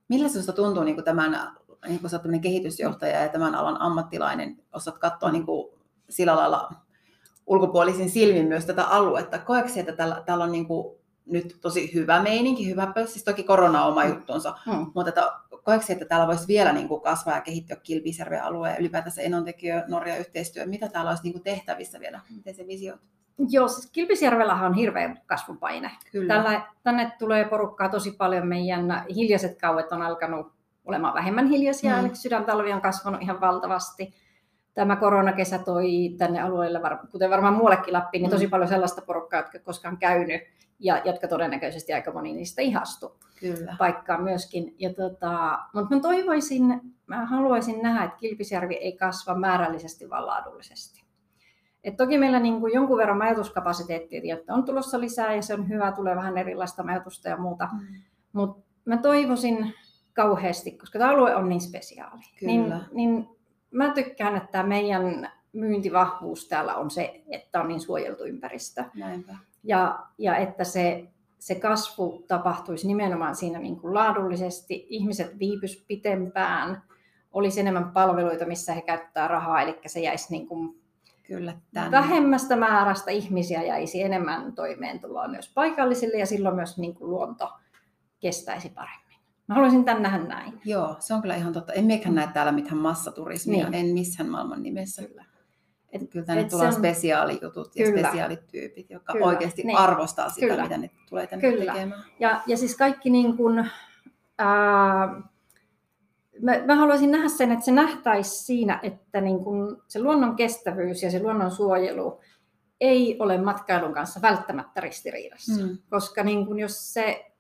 [0.09, 1.53] Millä sinusta tuntuu niin kuin tämän,
[1.89, 5.73] niin kuin olet kehitysjohtaja ja tämän alan ammattilainen, osaat katsoa niin kuin
[6.09, 6.73] sillä lailla
[7.47, 9.39] ulkopuolisin silmin myös tätä aluetta.
[9.39, 13.43] Koeksi, että täällä, täällä on niin kuin nyt tosi hyvä meininki, hyvä pöl, siis toki
[13.43, 14.87] korona on oma juttunsa, Mm.
[14.95, 15.33] mutta että,
[15.65, 19.83] koeksi, että täällä voisi vielä niin kuin kasvaa ja kehittyä Kilpisjärven alue ja ylipäätänsä Enontekijö,
[19.89, 22.97] Norja yhteistyö, mitä täällä olisi niin kuin tehtävissä vielä, miten se visio?
[23.49, 25.91] Joo, siis Kilpisjärvellähän on hirveä kasvupaine.
[26.13, 26.35] Kyllä.
[26.35, 28.47] Tällä, tänne tulee porukkaa tosi paljon.
[28.47, 30.53] Meidän hiljaiset kauet on alkanut
[30.85, 31.99] olemaan vähemmän hiljaisia, Mm.
[32.01, 32.07] mm.
[32.07, 34.15] eli sydäntalvi on kasvanut ihan valtavasti.
[34.75, 36.81] Tämä koronakesä toi tänne alueelle,
[37.11, 38.51] kuten varmaan muuallekin Lappiin, niin tosi Mm.
[38.51, 40.43] paljon sellaista porukkaa, jotka koskaan käynyt
[40.79, 43.77] ja jotka todennäköisesti aika moni niistä ihastui Kyllä.
[43.79, 44.75] paikkaan myöskin.
[44.79, 51.03] Ja tota, mutta mä toivoisin, mä haluaisin nähdä, että Kilpisjärvi ei kasva määrällisesti, vaan laadullisesti.
[51.85, 55.69] Et toki meillä niin kuin jonkun verran majoituskapasiteettia että on tulossa lisää ja se on
[55.69, 57.69] hyvä, tulee vähän erilaista majoitusta ja muuta.
[57.73, 57.81] Mm.
[58.33, 59.75] Mutta mä toivoisin
[60.13, 62.23] kauheasti, koska tämä alue on niin spesiaali.
[62.41, 62.53] Kyllä.
[62.53, 63.29] Niin, niin
[63.73, 68.85] mä tykkään, että meidän myyntivahvuus täällä on se, että on niin suojeltu ympäristö.
[68.95, 69.37] Näinpä.
[69.65, 71.05] Ja, ja että se,
[71.39, 76.83] se kasvu tapahtuisi nimenomaan siinä niin kuin laadullisesti, ihmiset viipys pitempään,
[77.33, 80.83] olisi enemmän palveluita, missä he käyttää rahaa, eli se jäisi niin kuin
[81.23, 81.55] Kyllä.
[81.75, 81.91] Tänne.
[81.91, 87.53] vähemmästä määrästä ihmisiä jäisi enemmän toimeentuloa myös paikallisille ja silloin myös niin kuin luonto
[88.21, 89.02] kestäisi paremmin.
[89.53, 90.61] Mä haluaisin tämän nähdä näin.
[90.65, 91.73] Joo, se on kyllä ihan totta.
[91.73, 93.89] En miekään näe täällä mitään massaturismia, Niin.
[93.89, 95.03] en missään maailman nimessä.
[95.03, 95.25] Kyllä.
[95.93, 98.09] Et kyllä tänne et tulee on- spesiaalijutut ja Kyllä.
[98.09, 99.79] spesiaalityypit, jotka Kyllä, oikeasti niin.
[99.79, 100.63] arvostaa sitä, Kyllä.
[100.63, 101.73] mitä ne tulee tänne Kyllä.
[101.73, 102.05] tekemään.
[102.21, 103.71] Ja, ja siis kaikki niin kuin,
[104.39, 105.07] ää,
[106.43, 111.03] mä, mä haluaisin nähdä sen, että se nähtäisi siinä, että niin kuin se luonnon kestävyys
[111.03, 112.21] ja se luonnon suojelu
[112.81, 115.63] ei ole matkailun kanssa välttämättä ristiriidassa.
[115.63, 115.79] Mm.
[115.91, 117.32] Koska niin kuin jos, se,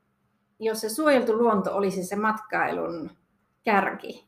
[0.64, 3.11] jos se suojeltu luonto olisi se matkailun
[3.64, 4.27] kärki,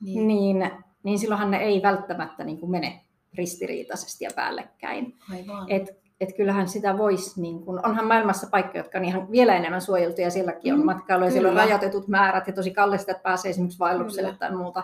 [0.00, 0.28] Niin.
[0.28, 0.70] niin,
[1.02, 3.00] niin silloinhan ne ei välttämättä niin kuin mene
[3.34, 5.14] ristiriitaisesti ja päällekkäin.
[5.32, 5.70] Aivan.
[5.70, 5.88] Et,
[6.20, 10.30] et kyllähän sitä voisi, niin kun, onhan maailmassa paikkoja, jotka on ihan vielä enemmän suojeltuja,
[10.30, 13.78] sielläkin on Mm, matkailu ja siellä on rajoitetut määrät ja tosi kallista, että pääsee esimerkiksi
[13.78, 14.38] vaellukselle Kyllä.
[14.38, 14.82] tai muuta.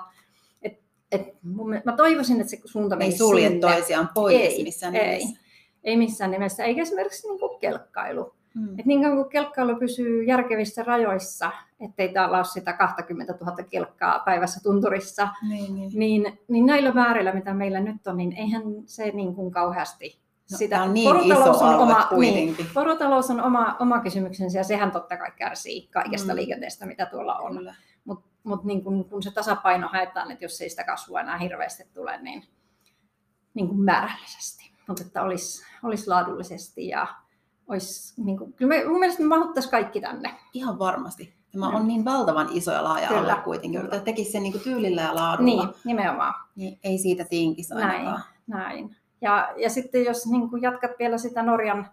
[0.63, 0.81] Et,
[1.13, 3.61] et mun, mä toivoisin, että se suunta ei menisi sulje sinne.
[3.61, 5.19] toisiaan pois Ei, missään ei.
[5.19, 5.41] nimessä.
[5.85, 8.35] Ei missään nimessä, eikä esimerkiksi niin kelkkailu.
[8.55, 8.79] Mm.
[8.79, 14.19] Et niin kauan kuin kelkkailu pysyy järkevissä rajoissa, ettei täällä ole sitä 20 000 kelkkaa
[14.19, 15.91] päivässä tunturissa, Niin, niin.
[15.95, 20.59] niin, niin näillä määrillä, mitä meillä nyt on, niin eihän se niin kuin kauheasti No,
[20.59, 20.83] sitä...
[20.83, 22.09] on niin porotalous iso on oma.
[22.21, 26.37] Niin, porotalous on oma, oma kysymyksensä ja sehän totta kai kärsii kaikesta Mm.
[26.37, 27.57] liikenteestä, mitä tuolla on.
[27.57, 27.75] Kyllä.
[28.05, 31.85] Mutta mut niin kun, kun se tasapaino haetaan, että jos ei sitä kasvua enää hirveästi
[31.95, 32.45] tule, niin,
[33.55, 34.73] niin kuin määrällisesti.
[34.89, 37.07] Mutta että olisi, olisi laadullisesti ja
[37.69, 40.31] olisi, niin kuin, kyllä me, mun mielestä me mahuttaisiin kaikki tänne.
[40.53, 41.35] Ihan varmasti.
[41.53, 41.75] Tämä Mm.
[41.77, 43.81] on niin valtavan iso ja laaja Kyllä, alue kuitenkin.
[43.81, 44.01] kyllä.
[44.01, 45.75] Tekisi sen niin kuin tyylillä ja laadulla, Niin, niin.
[45.85, 46.35] nimenomaan.
[46.57, 47.85] niin ei siitä tinkisi Näin.
[47.91, 48.23] ainakaan.
[48.47, 48.97] Näin.
[49.21, 51.89] Ja, ja sitten jos niin kuin jatkat vielä sitä Norjan,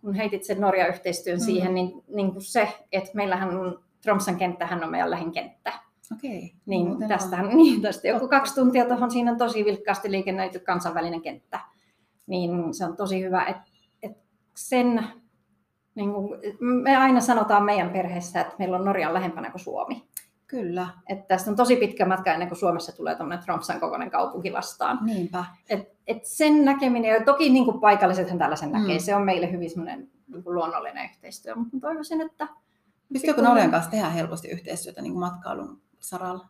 [0.00, 1.44] kun heitit sen Norja-yhteistyön Mm.
[1.44, 5.72] siihen, niin, niin kuin se, että meillähän on, Tromsan kenttähän on meidän lähin kenttä.
[6.12, 6.54] Okei.
[6.66, 7.56] Niin Muuten tästähän, on.
[7.62, 11.60] niin tästä joku kaksi tuntia tuohon, siinä on tosi vilkkaasti liikennöity kansainvälinen kenttä.
[12.26, 13.69] Niin se on tosi hyvä, että
[14.54, 15.04] sen,
[15.94, 20.10] niin kuin, me aina sanotaan meidän perheessä, että meillä on Norja lähempänä kuin Suomi.
[20.46, 24.52] Kyllä, Että tästä on tosi pitkä matka ennen kuin Suomessa tulee tuommoinen Tromsan kokoinen kaupunki
[24.52, 24.98] vastaan.
[25.02, 25.44] niinpä.
[25.68, 29.00] Et, et sen näkeminen, ja toki niin kuin paikallisethan täällä sen näkee, Mm.
[29.00, 32.48] se on meille hyvin semmoinen niin kuin luonnollinen yhteistyö, mutta toivoisin, että...
[33.12, 36.46] Pystyykö Norjan kanssa tehdä helposti yhteistyötä niin kuin matkailun saralla?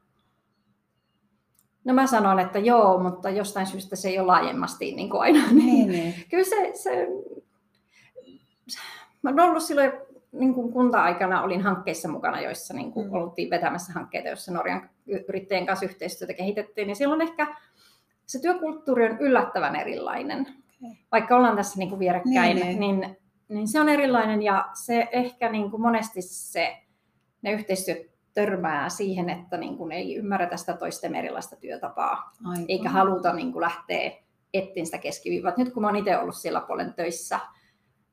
[1.84, 5.40] No mä sanon, että joo, mutta jostain syystä se ei ole laajemmasti niin kuin aina.
[5.52, 6.14] Niin, niin.
[6.30, 7.06] Kyllä se, se...
[9.22, 9.92] Mä olen ollut silloin
[10.32, 13.12] niin kuin kunta-aikana olin hankkeissa mukana, joissa niin kuin Mm.
[13.14, 14.90] oltiin vetämässä hankkeita, joissa Norjan
[15.28, 17.46] yrittäjien kanssa yhteistyötä kehitettiin, niin silloin ehkä
[18.26, 20.40] se työkulttuuri on yllättävän erilainen.
[20.40, 20.98] Okei.
[21.12, 23.16] Vaikka ollaan tässä niin kuin vierekkäin, Niin, niin, niin.
[23.48, 26.76] niin, se on erilainen ja se ehkä niin kuin monesti se,
[27.42, 32.64] ne yhteistyöt törmää siihen, että niin kuin ei ymmärretä sitä toisten erilaista työtapaa Aivan.
[32.68, 34.10] eikä haluta niin kuin lähteä
[34.54, 35.52] etsiä sitä keskiviivaa.
[35.56, 37.40] Nyt kun mä oon itse ollut siellä puolen töissä,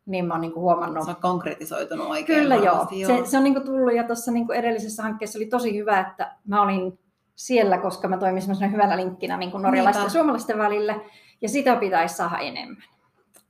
[0.07, 1.03] niin mä oon niin kuin huomannut.
[1.05, 2.65] Se on konkretisoitunut oikein Kyllä joo.
[2.65, 5.77] varmasti, Se, se on niin kuin tullut ja tuossa niin kuin edellisessä hankkeessa oli tosi
[5.77, 6.99] hyvä, että mä olin
[7.35, 10.17] siellä, koska mä toimin semmoisena hyvänä linkkinä niin kuin norjalaisten Niinpä.
[10.17, 11.01] ja suomalaisten välille.
[11.41, 12.83] Ja sitä pitäisi saada enemmän.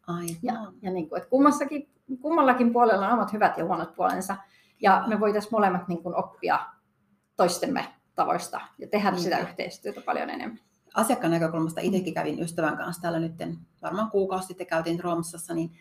[0.08, 0.36] Aivan.
[0.43, 1.89] Ja, ja niin kuin, että kummassakin,
[2.22, 4.36] kummallakin puolella on omat hyvät ja huonot puolensa.
[4.82, 6.60] Ja me voitaisiin molemmat niin kuin oppia
[7.36, 9.24] toistemme tavoista ja tehdä Niinpä.
[9.24, 10.60] sitä yhteistyötä paljon enemmän.
[10.96, 13.34] asiakkaan näkökulmasta itsekin kävin ystävän kanssa täällä nyt,
[13.82, 15.72] varmaan kuukausi sitten käytiin Tromsassa, niin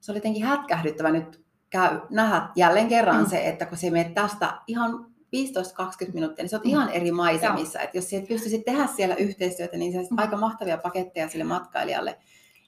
[0.00, 3.26] se oli jotenkin hätkähdyttävä nyt käy, nähdä jälleen kerran Mm.
[3.30, 6.70] se, että kun se menet tästä ihan 15-20 minuuttia, niin se on Mm.
[6.70, 7.80] ihan eri maisemissa.
[7.80, 10.18] Että jos sieltä pystyisit tehdä siellä yhteistyötä, niin se Mm.
[10.18, 12.18] aika mahtavia paketteja sille matkailijalle.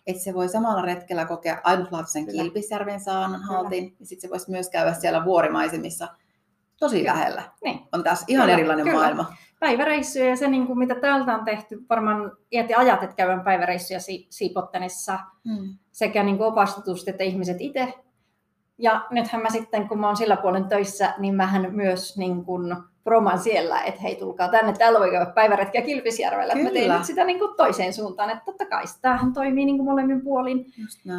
[0.06, 2.42] että se voi samalla retkellä kokea ainutlaatuisen Kyllä.
[2.42, 3.38] Kilpisjärven Kyllä.
[3.38, 6.08] haltin, ja sitten se voisi myös käydä siellä vuorimaisemissa
[6.78, 7.42] tosi lähellä.
[7.64, 7.80] Niin.
[7.92, 8.98] On taas ihan Kyllä, erilainen kyllä.
[8.98, 9.36] maailma.
[9.60, 13.44] Päiväreissuja ja se, niin kuin mitä täältä on tehty, varmaan iät ja ajat, että käydään
[13.44, 15.74] päiväreissuja Si- Siipottenissa Mm.
[15.92, 17.94] sekä niin kuin opastetusti että ihmiset itse.
[18.78, 22.76] Ja nythän mä sitten, kun mä oon sillä puolen töissä, niin mähän myös niin kuin
[23.04, 26.52] proman siellä, että hei tulkaa tänne, täällä voi käydä päiväretkiä Kilpisjärvellä.
[26.52, 26.96] Että Mä tein Kyllä.
[26.96, 30.66] nyt sitä niin kuin toiseen suuntaan, että totta kai tämähän toimii niin kuin molemmin puolin.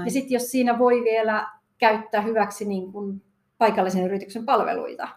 [0.06, 3.22] Ja sitten jos siinä voi vielä käyttää hyväksi niin kuin
[3.58, 5.08] paikallisen yrityksen palveluita,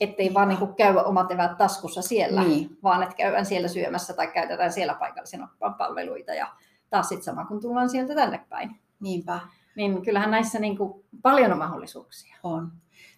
[0.00, 2.78] ettei vaan niin kuin käy omat eväät taskussa siellä, Niin.
[2.82, 6.46] vaan että käydään siellä syömässä tai käytetään siellä paikallisen oppaan palveluita ja
[6.90, 8.80] taas sitten sama kun tullaan sieltä tänne päin.
[9.00, 9.40] Niinpä
[9.76, 12.36] Niin kyllähän näissä niin kuin paljon on mahdollisuuksia.
[12.42, 12.72] on.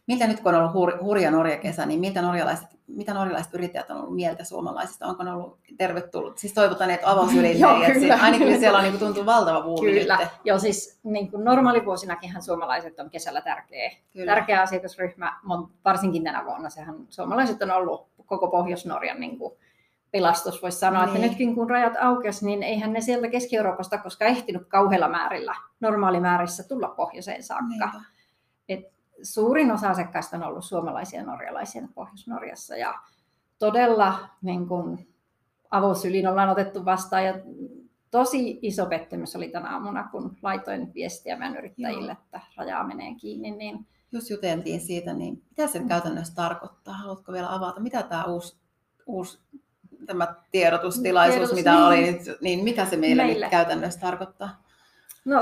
[0.07, 3.97] Miltä nyt kun on ollut hur, hurja Norja-kesä, niin miltä norjalaiset, mitä norjalaiset yrittäjät on
[3.97, 5.07] ollut mieltä suomalaisista?
[5.07, 6.39] Onko ne ollut tervetullut?
[6.39, 7.93] Siis toivotan, että Joo, avausyrittäjät.
[7.93, 8.19] kyllä.
[8.23, 10.17] Ainakin siellä on niin kuin, tuntuu valtava buumi Kyllä.
[10.17, 10.29] nyt.
[10.45, 14.35] Joo, siis niin kuin normaalivuosinakinhan suomalaiset on kesällä tärkeä, Kyllä.
[14.35, 15.41] tärkeä asiakasryhmä,
[15.85, 16.71] varsinkin tänä vuonna.
[16.71, 19.55] Sehän suomalaiset on ollut koko Pohjois-Norjan niin kuin
[20.11, 21.15] pelastus, voisi sanoa, niin.
[21.15, 21.17] Niin.
[21.17, 26.69] että nytkin kun rajat aukesi, niin eihän ne sieltä Keski-Euroopasta koska ehtinyt kauheilla määrillä, normaalimäärissä
[26.69, 27.67] tulla pohjoiseen saakka.
[27.69, 28.01] Niinpä.
[29.23, 32.95] Suurin osa asiakkaista on ollut suomalaisia ja norjalaisia Pohjois-Norjassa ja
[33.59, 35.09] todella niin kuin,
[35.71, 37.35] avosylin ollaan otettu vastaan ja
[38.11, 42.23] tosi iso pettymys oli tänä aamuna, kun laitoin viestiä meidän yrittäjille, Joo.
[42.25, 46.95] että rajaa menee kiinni, niin Jos juteltiin siitä, niin mitä se käytännössä tarkoittaa?
[46.95, 47.81] Haluatko vielä avata?
[47.81, 48.57] Mitä tämä uusi,
[49.07, 49.39] uusi
[50.07, 51.85] tämä tiedotustilaisuus, Tiedotus, mitä niin.
[51.85, 53.47] oli nyt, niin mitä se meille, Meille.
[53.47, 54.63] nyt käytännössä tarkoittaa?
[55.25, 55.39] No,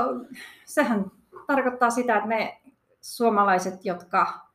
[0.65, 1.11] sehän
[1.47, 2.61] tarkoittaa sitä, että me
[3.01, 4.49] suomalaiset, jotka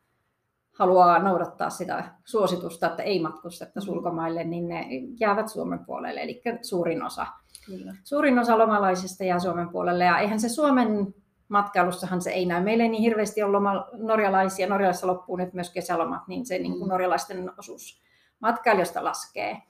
[0.72, 3.92] haluaa noudattaa sitä suositusta, että ei matkusteta Mm.
[3.92, 4.86] ulkomaille, niin ne
[5.20, 7.26] jäävät Suomen puolelle, eli suurin osa.
[7.66, 7.94] Kyllä.
[8.04, 11.14] Suurin osa lomalaisista jää Suomen puolelle, ja eihän se Suomen
[11.48, 12.62] matkailussahan se ei näy.
[12.62, 16.72] Meillä ei niin hirveästi ole loma, norjalaisia, Norjalaisessa loppuu nyt myös kesälomat, niin se niin
[16.72, 16.88] kuin Mm.
[16.92, 18.02] norjalaisten osuus
[18.40, 19.62] matkailijoista laskee.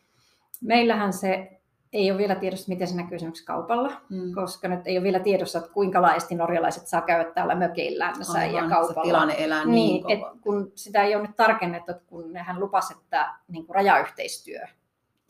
[0.63, 1.61] Meillähän se
[1.95, 4.35] ei ole vielä tiedossa, miten se näkyy esimerkiksi kaupalla Mm.
[4.35, 8.15] koska nyt ei ole vielä tiedossa, että kuinka laajasti norjalaiset saa käydä täällä mökeillään
[8.53, 9.03] ja kaupalla.
[9.03, 12.33] Se tilanne elää niin, niin, niin et kun sitä ei ole nyt tarkennettu, että kun
[12.33, 14.61] nehän lupas, että niin kuin rajayhteistyö,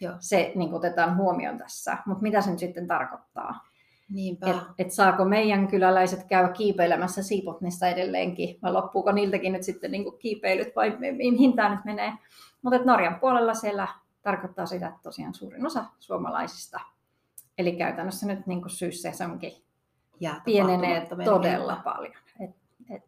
[0.01, 0.15] Joo.
[0.19, 1.97] se niin kuin otetaan huomioon tässä.
[2.07, 3.65] Mutta mitä se nyt sitten tarkoittaa?
[4.11, 4.51] Niinpä.
[4.51, 10.05] Että et saako meidän kyläläiset käydä kiipeilemässä Siipotnista edelleenkin, vai loppuuko niiltäkin nyt sitten niin
[10.05, 12.13] kuin kiipeilyt, vai mi- mihin tämä nyt menee?
[12.63, 13.89] Mutta Norjan puolella siellä
[14.25, 16.81] tarkoittaa sitä, että tosiaan suurin osa suomalaisista,
[17.59, 19.53] eli käytännössä nyt niin kuin syyssesonkin
[20.45, 21.83] pienenee todella ilta.
[21.85, 22.15] paljon.
[22.41, 22.51] Et,
[22.91, 23.03] et,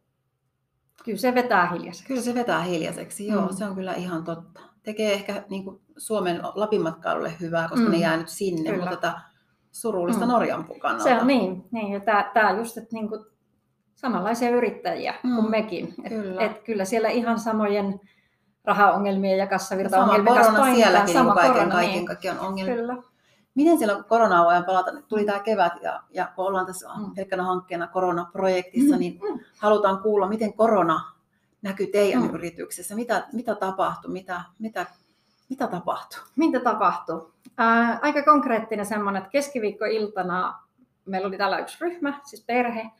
[1.05, 2.09] kyllä se vetää hiljaiseksi.
[2.09, 3.55] Kyllä se vetää hiljaiseksi, joo, Mm.
[3.55, 4.61] se on kyllä ihan totta.
[4.83, 7.90] Tekee ehkä niin kuin Suomen Lapin matkailulle hyvää, koska Mm.
[7.92, 8.85] ne jää nyt sinne, Kyllä.
[8.90, 9.20] mutta tätä
[9.72, 10.33] surullista Mm.
[10.33, 11.05] Norjan kannalta.
[11.05, 12.00] Se on niin, niin ja
[12.35, 13.24] tämä, just, että niin kuin
[13.94, 15.35] samanlaisia yrittäjiä mm.
[15.35, 15.94] kuin mekin.
[16.05, 16.42] Et, kyllä.
[16.42, 18.00] Et kyllä siellä ihan samojen
[18.66, 20.90] rahaongelmien ja sama kassavirtaongelmien kanssa korona painitaan.
[20.92, 22.07] sielläkin, sama niin kaiken, korona, kaiken niin.
[22.07, 22.74] kaikkiaan ongelmia.
[22.76, 22.96] Kyllä.
[23.55, 24.92] Miten silloin koronaa voidaan palata?
[24.92, 27.14] Nyt Tuli tämä kevät ja, ja kun ollaan tässä Mm.
[27.14, 29.40] pelkkänä hankkeena koronaprojektissa, Mm, niin mm.
[29.59, 31.00] halutaan kuulla, miten korona
[31.62, 32.35] näkyy teidän Mm.
[32.35, 32.94] yrityksessä.
[32.94, 34.11] Mitä, mitä tapahtui?
[34.11, 34.87] Mitä, mitä,
[35.48, 36.20] mitä tapahtui?
[36.37, 37.31] Mitä tapahtui?
[37.59, 40.55] Ää, aika konkreettinen semmoinen, että keskiviikkoiltana
[41.07, 42.90] meillä oli täällä yksi ryhmä, siis perhe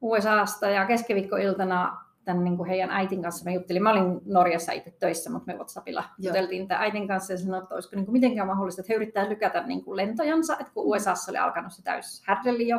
[0.00, 1.96] USAsta, ja keskiviikkoiltana
[2.26, 3.82] tämän niin kuin heidän äitin kanssa me juttelin.
[3.82, 6.30] Mä olin Norjassa itse töissä, mutta me WhatsAppilla Joo.
[6.30, 9.28] juteltiin tämän äitin kanssa ja sanoin, että olisiko niin kuin mitenkään mahdollista, että he yrittää
[9.28, 12.78] lykätä niin kuin lentojansa, että kun USAssa oli alkanut se täys härdelli jo,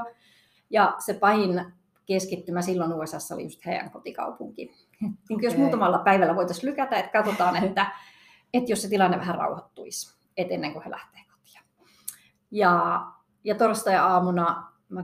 [0.70, 1.66] ja se pahin
[2.06, 4.72] keskittymä silloin USAssa oli just heidän kotikaupunki.
[5.02, 5.64] Niin jos Okei.
[5.64, 7.86] muutamalla päivällä voitaisiin lykätä, että katsotaan, että,
[8.54, 11.64] että jos se tilanne vähän rauhoittuisi, et ennen kuin he lähtee kotiin.
[12.52, 13.06] Ja,
[13.44, 15.04] ja torstai-aamuna mä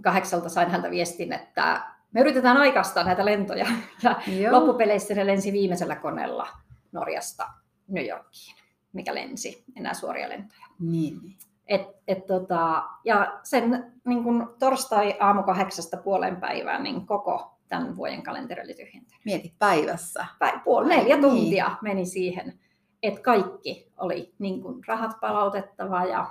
[0.00, 3.66] kahdeksalta sain häntä viestin, että me yritetään aikaistaa näitä lentoja.
[4.02, 4.52] Ja Joo.
[4.52, 6.48] loppupeleissä ne lensi viimeisellä koneella
[6.92, 7.46] Norjasta
[7.88, 8.56] New Yorkiin,
[8.92, 10.66] mikä lensi, enää suoria lentoja.
[10.80, 11.36] Niin, niin.
[11.66, 17.96] Et, et tota, ja sen niin kun torstai aamu kahdeksasta puolen päivään niin koko tämän
[17.96, 19.24] vuoden kalenteri oli tyhjentynyt.
[19.24, 20.26] Mieti päivässä.
[20.38, 21.20] Päin, puoli, neljä Niin.
[21.22, 22.58] tuntia meni siihen,
[23.02, 26.26] että kaikki oli niin kun rahat palautettava ja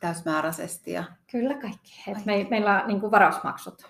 [0.00, 0.92] täysmääräisesti.
[0.92, 1.04] Ja...
[1.30, 2.04] kyllä kaikki.
[2.08, 2.22] Et Ai.
[2.24, 3.82] me, meillä on niin varausmaksut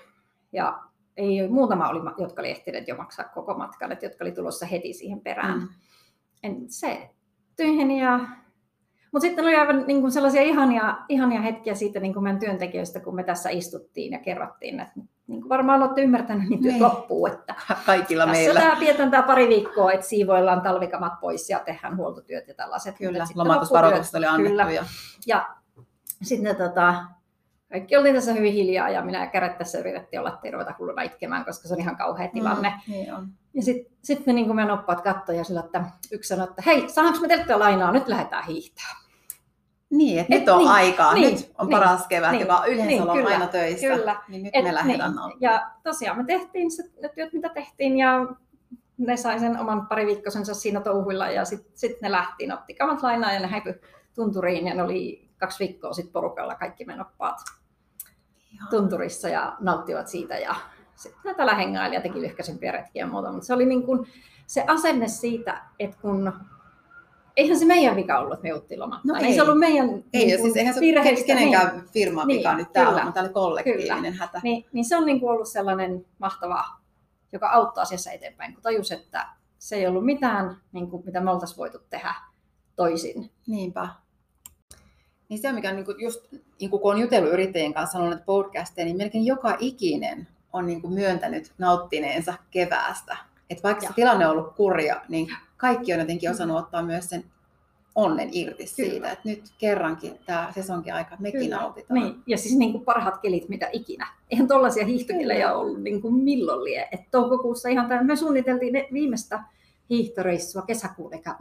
[0.52, 0.82] ja
[1.16, 4.92] ei, muutama oli, jotka oli ehtineet jo maksaa koko matkan, että jotka oli tulossa heti
[4.92, 5.58] siihen perään.
[5.58, 5.68] Mm.
[6.42, 7.10] En, se
[7.56, 8.20] tyhjeni ja...
[9.12, 13.00] Mutta sitten oli aivan niin kuin sellaisia ihania, ihania hetkiä siitä niin kuin meidän työntekijöistä,
[13.00, 14.92] kun me tässä istuttiin ja kerrottiin, että
[15.26, 16.82] niin kuin varmaan olette ymmärtänyt, niin työt Niin.
[16.82, 17.54] loppuu, että
[17.86, 18.60] Kaikilla tässä meillä.
[18.60, 22.98] tämä pidetään tämä pari viikkoa, että siivoillaan talvikamat pois ja tehdään huoltotyöt ja tällaiset.
[22.98, 24.50] Kyllä, lomautusvaroitukset oli annettu.
[24.50, 24.70] Kyllä.
[24.70, 24.84] Ja...
[25.26, 25.48] Ja
[26.22, 26.94] sitten tota,
[27.74, 31.02] kaikki oltiin tässä hyvin hiljaa ja minä ja Käret tässä yritettiin olla, ettei ruveta hulluna
[31.02, 32.70] itkemään, koska se on ihan kauhea tilanne.
[32.70, 33.28] Mm, niin on.
[33.54, 36.88] Ja sitten sit me niin meidän oppaat katsoivat ja sillä, että yksi sanoi, että hei,
[36.88, 38.96] saanko me teiltä lainaa, nyt lähdetään hiihtämään.
[39.90, 42.86] Niin, että nyt on niin, aikaa, niin, nyt on niin, paras kevät, niin, joka yleensä
[42.86, 44.16] niin, ollaan kyllä, aina töissä, kyllä.
[44.28, 45.54] niin nyt Et me lähdetään niin, nauttimaan.
[45.54, 48.26] Ja tosiaan me tehtiin se, ne työt, mitä tehtiin ja
[48.98, 53.02] ne sai sen oman pariviikkoisensa siinä touhuilla ja sitten sit ne lähti, ne otti kamat
[53.02, 53.80] lainaa ja ne häipy
[54.14, 57.38] tunturiin ja ne oli kaksi viikkoa sitten porukalla kaikki menoppaat
[58.54, 58.68] Ihan.
[58.70, 60.54] tunturissa ja nauttivat siitä ja
[60.94, 64.06] sitten näitä ja teki lyhkäisempiä retkiä ja muuta, mutta se oli niin kuin
[64.46, 66.32] se asenne siitä, että kun
[67.36, 69.12] eihän se meidän vika ollut, että me jouttiin lomattaa.
[69.14, 69.26] No ei.
[69.26, 69.34] ei.
[69.34, 71.26] se ollut meidän Ei, niin ja kuin siis eihän se virheistä.
[71.26, 71.88] kenenkään Niin.
[71.88, 73.04] firman Niin, vika nyt täällä, kyllä.
[73.04, 74.40] mutta tämä oli kollektiivinen hätä.
[74.42, 76.64] Niin, niin se on niin kuin ollut sellainen mahtava,
[77.32, 79.26] joka auttaa asiassa eteenpäin, kun tajus, että
[79.58, 82.14] se ei ollut mitään, niin kuin, mitä me oltaisiin voitu tehdä
[82.76, 83.30] toisin.
[83.46, 83.88] Niinpä.
[85.34, 86.20] Niin se on mikä on niinku just,
[86.60, 90.88] niinku kun on jutellut yrittäjien kanssa, sanonut että podcasteja, niin melkein joka ikinen on niinku
[90.88, 93.16] myöntänyt nauttineensa keväästä.
[93.50, 93.92] Et vaikka se Ja.
[93.92, 97.24] tilanne on ollut kurja, niin kaikki on jotenkin osannut ottaa myös sen
[97.94, 98.90] onnen irti Kyllä.
[98.90, 101.56] siitä, että nyt kerrankin tämä sesonkin aika mekin Kyllä.
[101.56, 102.00] nautitaan.
[102.00, 104.06] Niin, ja siis niin kuin parhaat kelit mitä ikinä.
[104.30, 106.88] Eihän tuollaisia hiihtokelejä ollut niin kuin milloin lie.
[106.92, 109.44] Et toukokuussa ihan tämän, me suunniteltiin ne viimeistä
[109.90, 111.36] hiihtoreissua kesäkuun eka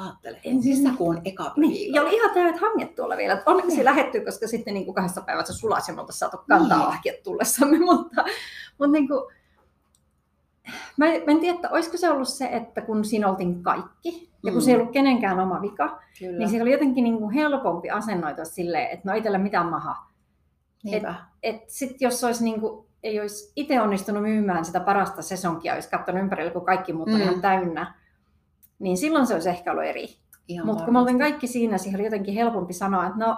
[0.00, 0.10] viikolle.
[0.10, 3.42] Ajattele, En siis- kesäkuun eka Niin, ja oli ihan täydet hanget tuolla vielä.
[3.46, 3.84] Onneksi Niin.
[3.84, 6.88] lähetty, koska sitten niin kuin kahdessa päivässä sulasi ja me saatu kantaa Niin.
[6.88, 7.78] ahkiet tullessamme.
[7.90, 8.24] Mutta,
[8.78, 9.22] mutta niin kuin,
[10.96, 14.52] mä, mä en tiedä, että olisiko se ollut se, että kun siinä oltiin kaikki, ja
[14.52, 14.64] kun Mm.
[14.64, 16.38] se ei ollut kenenkään oma vika, Kyllä.
[16.38, 19.96] niin se oli jotenkin niin kuin helpompi asennoitua silleen, että no ei tällä mitään maha.
[20.84, 21.14] Niinpä.
[21.42, 25.90] Et sit jos olisi niin kuin, ei olisi itse onnistunut myymään sitä parasta sesonkia, olisi
[25.90, 27.20] katsonut ympärille, kun kaikki muut on Mm.
[27.20, 27.94] ihan täynnä,
[28.80, 30.06] niin silloin se olisi ehkä ollut eri.
[30.64, 33.36] Mutta kun me oltiin kaikki siinä, siihen oli jotenkin helpompi sanoa, että no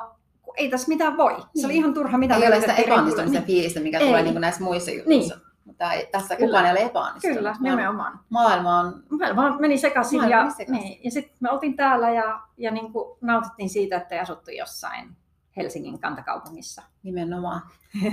[0.57, 1.35] ei tässä mitään voi.
[1.41, 1.65] Se Niin.
[1.67, 3.47] oli ihan turha mitä ei ole sitä epäonnistumisen reguloida.
[3.47, 4.07] fiilistä, mikä Ei.
[4.07, 5.39] tulee niin kuin näissä muissa jutuissa.
[5.65, 6.47] Mutta ei, tässä Kyllä.
[6.49, 7.37] kukaan ei ole epäonnistunut.
[7.37, 8.21] Kyllä, Maailma- nimenomaan.
[8.31, 9.03] Maailma on
[9.37, 10.75] vaan meni sekaisin Maailma ja, sekaisin.
[10.85, 14.51] niin, ja sitten me oltiin täällä ja, ja niin kuin nautittiin siitä, että ei asuttu
[14.51, 15.17] jossain
[15.57, 16.83] Helsingin kantakaupungissa.
[17.03, 17.61] nimenomaan.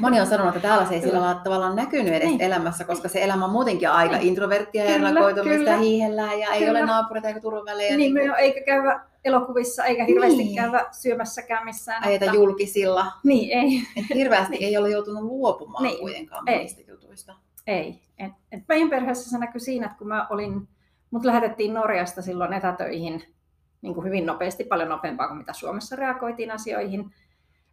[0.01, 2.41] Moni on sanonut, että täällä se ei sillä lailla tavallaan näkynyt edes Niin.
[2.41, 4.27] elämässä, koska se elämä on muutenkin aika Niin.
[4.27, 6.71] introverttia ja ennakoitumista ja hiihellään ja ei Kyllä.
[6.79, 7.97] ole naapureita eikä turvavälejä.
[7.97, 10.55] Niin, niin me eikä käydä elokuvissa eikä hirveästi Niin.
[10.55, 12.03] käydä syömässäkään missään.
[12.03, 13.11] ajeta että- julkisilla.
[13.23, 13.81] Niin, ei.
[13.97, 15.99] Et hirveästi ei ole joutunut luopumaan Niin.
[15.99, 16.57] kuitenkaan Ei.
[16.57, 17.33] monista jutuista.
[17.67, 18.01] Ei.
[18.17, 20.67] Et, et meidän perheessä se näkyi siinä, että kun mä olin,
[21.11, 23.23] mut lähetettiin Norjasta silloin etätöihin
[23.81, 27.13] niin kuin hyvin nopeasti, paljon nopeampaa kuin mitä Suomessa reagoitiin asioihin.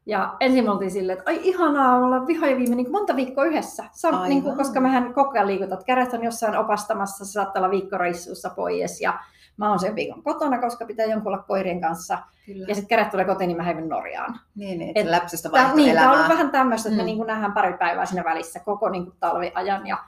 [0.07, 3.17] Ja ensin me oltiin silleen, että ai ihanaa olla viha ja viime niin kuin monta
[3.17, 3.85] viikkoa yhdessä.
[4.05, 4.29] Aivan.
[4.29, 5.85] niin kuin, koska mehän koko ajan liikutat.
[5.85, 9.19] Kädet on jossain opastamassa, se saattaa olla viikkoreissussa pois ja
[9.57, 12.19] mä oon sen viikon kotona, koska pitää jonkun olla koirien kanssa.
[12.47, 12.67] Kyllä.
[12.69, 14.41] Ja sitten kädet tulee kotiin, niin mä häivyn Norjaan.
[14.55, 17.07] niin, niin, et- että läpsystä Tää, vaihtoi niin, tämä on vähän tämmöistä, että Mm.
[17.09, 19.87] me niin nähdään pari päivää siinä välissä koko niin kuin talviajan.
[19.87, 19.99] Ja,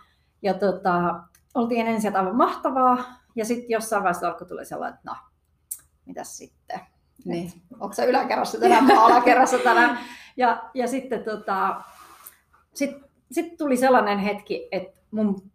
[0.42, 1.20] ja tota,
[1.54, 2.98] oltiin ensin sieltä aivan mahtavaa.
[3.36, 5.16] Ja sitten jossain vaiheessa alkoi tulla sellainen, että no,
[6.06, 6.80] mitäs sitten?
[7.24, 7.52] Niin.
[7.80, 9.98] Onko se yläkerrassa tänään, oon alakerrassa tänään?
[10.36, 11.80] Ja, ja sitten tota,
[12.74, 12.90] sit,
[13.32, 15.50] sit tuli sellainen hetki, että mun,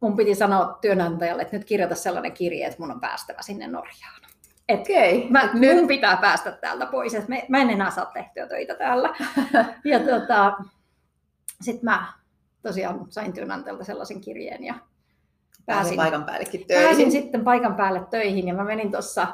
[0.00, 4.20] mun piti sanoa työnantajalle, että nyt kirjoita sellainen kirje, että mun on päästävä sinne Norjaan.
[4.68, 5.26] Et Okei.
[5.30, 8.74] Mä, Et nyt mun pitää päästä täältä pois, että mä en enää saa tehtyä töitä
[8.74, 9.14] täällä.
[9.84, 10.52] ja tota,
[11.60, 12.12] sitten mä
[12.62, 16.86] tosiaan sain työnantajalta sellaisen kirjeen ja pääsin pääsin, paikan päällekin töihin.
[16.86, 19.26] pääsin sitten paikan päälle töihin ja mä menin tuossa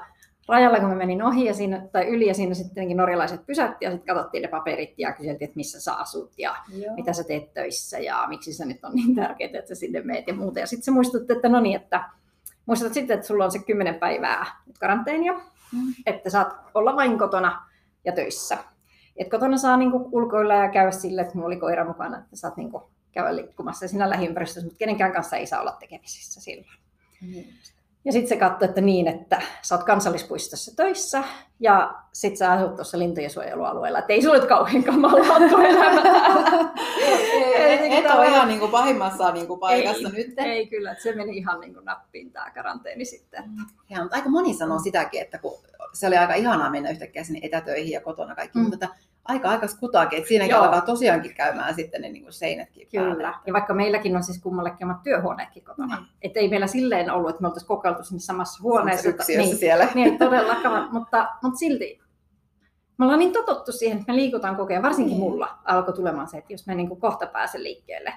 [0.50, 3.90] rajalla, kun mä menin ohi ja siinä, tai yli ja siinä sitten norjalaiset pysäytti ja
[3.90, 6.94] sitten katsottiin ne paperit ja kyseltiin, että missä sä asut ja Joo.
[6.94, 10.26] mitä sä teet töissä ja miksi se nyt on niin tärkeää, että sä sinne meet
[10.26, 10.60] ja muuta.
[10.60, 12.04] Ja sitten se muistutti, että no niin, että
[12.66, 15.32] muistutat sitten, että sulla on se kymmenen päivää nyt karanteenia,
[15.72, 15.94] Mm.
[16.06, 17.66] että saat olla vain kotona
[18.04, 18.58] ja töissä.
[19.16, 22.56] Et kotona saa niinku ulkoilla ja käydä sille, että mulla oli koira mukana, että saat
[22.56, 26.78] niinku käydä liikkumassa siinä lähiympäristössä, mutta kenenkään kanssa ei saa olla tekemisissä silloin.
[27.20, 27.48] Niin.
[28.04, 31.24] Ja sitten se katsoi, että niin, että sä oot kansallispuistossa töissä
[31.60, 36.02] ja sit sä asut tuossa lintujen suojelualueella, että ei sulle nyt kauhean kamalaa tuo elämä
[36.02, 36.70] täällä.
[37.56, 40.34] Et, et tää ole ihan niin kuin pahimmassa niin kuin paikassa ei, nyt.
[40.38, 43.44] Ei kyllä, että se meni ihan niin kuin nappiin tämä karanteeni sitten.
[43.90, 45.58] Ja, mutta aika moni sanoo sitäkin, että kun
[45.92, 48.64] se oli aika ihanaa mennä yhtäkkiä sinne etätöihin ja kotona kaikki, Mm.
[48.64, 48.88] mutta
[49.24, 50.62] aika aikas kutaakin, että siinäkin Joo.
[50.62, 53.14] alkaa tosiaankin käymään sitten ne niin kuin seinätkin Kyllä.
[53.14, 53.36] päälle.
[53.46, 55.96] Ja vaikka meilläkin on siis kummallekin omat työhuoneetkin kotona.
[55.96, 56.06] Niin.
[56.22, 59.08] Että ei meillä silleen ollut, että me oltaisiin kokeiltu sinne samassa huoneessa.
[59.08, 59.88] Yksiössä niin, siellä.
[59.94, 60.88] niin, todellakaan.
[60.92, 62.00] mutta, mutta silti
[62.98, 64.82] me ollaan niin totuttu siihen, että me liikutaan koko ajan.
[64.82, 65.20] Varsinkin Niin.
[65.20, 68.12] mulla alkoi tulemaan se, että jos mä niin kuin kohta pääsen liikkeelle.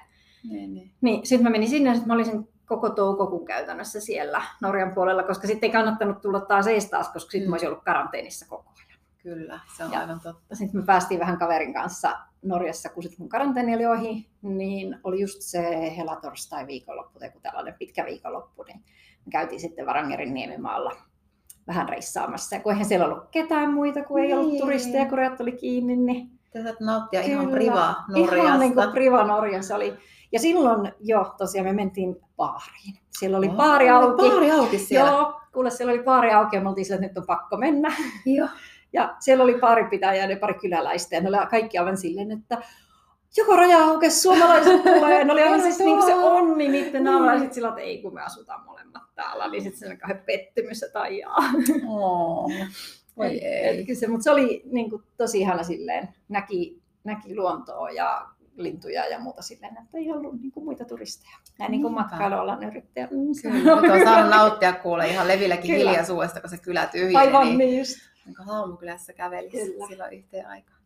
[0.50, 0.90] Niin, niin.
[1.00, 5.22] Niin sitten mä menin sinne ja sit mä olisin koko toukokuun käytännössä siellä Norjan puolella,
[5.22, 7.50] koska sitten ei kannattanut tulla taas ees taas, koska sitten Mm.
[7.50, 8.83] mä olisin ollut karanteenissa koko ajan.
[9.24, 10.54] Kyllä, se on Ja- aivan totta.
[10.54, 15.20] Sitten me päästiin vähän kaverin kanssa Norjassa, kun sitten mun karanteeni oli ohi, niin oli
[15.20, 18.78] just se helatorstai viikonloppu, tai tällainen pitkä viikonloppu, niin
[19.26, 20.92] me käytiin sitten Varangerin niemimaalla
[21.66, 22.56] vähän reissaamassa.
[22.56, 24.60] Ja kun eihän siellä ollut ketään muita, kun ei ollut Niin.
[24.60, 28.74] turisteja, kun rajat oli kiinni, niin Te saat nauttia ihan Kyllä, priva Ihan niin Norjasta.
[28.82, 29.94] kuin priva Norja se oli.
[30.32, 32.94] Ja silloin jo tosiaan me mentiin baariin.
[33.18, 34.28] Siellä oli Aa, baari auki.
[34.28, 35.10] Baari auki siellä.
[35.10, 37.92] Joo, kuule siellä oli baari auki ja me oltiin sillä, että nyt on pakko mennä.
[38.26, 38.48] Joo.
[38.94, 42.58] Ja siellä oli baaripitäjä ja ne pari kyläläistä ja ne oli kaikki aivan silleen, että
[43.36, 45.24] joko raja aukesi, suomalaiset tulee.
[45.24, 47.04] Ne oli aivan siis niin se onni niiden.
[47.04, 49.48] Ja sitten sillä, että ei kun me asutaan molemmat täällä.
[49.48, 51.36] Niin sitten se oli kauhean pettymys, että aijaa.
[51.88, 52.50] Oh.
[53.16, 53.84] Voi ei.
[53.86, 58.26] Kyllä se, mutta se oli niin kuin, tosi ihana silleen, näki, näki luontoa ja
[58.56, 61.36] lintuja ja muuta silleen, että ei ollut niin kuin, muita turisteja.
[61.58, 63.08] Näin niin kuin matkailualan yrittäjä.
[63.10, 65.90] Mm, Kyllä, on on saanut nauttia kuule ihan levilläkin Kyllä.
[65.90, 67.16] hiljaisuudesta, kun se kylä tyhjeni.
[67.16, 68.13] Aivan niin, niin just.
[68.26, 69.86] Niin haamukylässä kävelisi Kyllä.
[69.86, 70.80] silloin yhteen aikaan.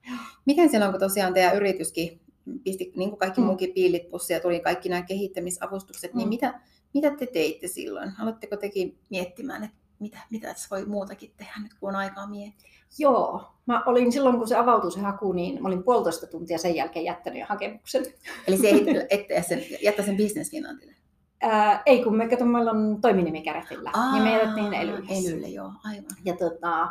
[0.47, 2.21] Miten silloin, kun tosiaan teidän yrityskin
[2.65, 3.47] pisti, niin kuin kaikki Mm.
[3.47, 6.31] muukin piilit ja tuli kaikki nämä kehittämisavustukset, niin Mm.
[6.31, 6.61] mitä,
[6.95, 8.13] mitä te teitte silloin?
[8.21, 12.71] Aloitteko tekin miettimään, että mitä, mitä tässä voi muutakin tehdä nyt, kun on aikaa miettiä?
[12.99, 16.75] Joo, mä olin silloin, kun se avautui se haku, niin mä olin puolitoista tuntia sen
[16.75, 18.05] jälkeen jättänyt jo hakemuksen.
[18.47, 20.95] Eli se ei sen, jättä sen Business Finlandille?
[21.41, 25.07] Ää, ei, kun me kato, meillä on toiminimi Kärätillä, niin me jätettiin elylle.
[25.11, 26.11] Elylle, joo, aivan.
[26.25, 26.89] Ja tota,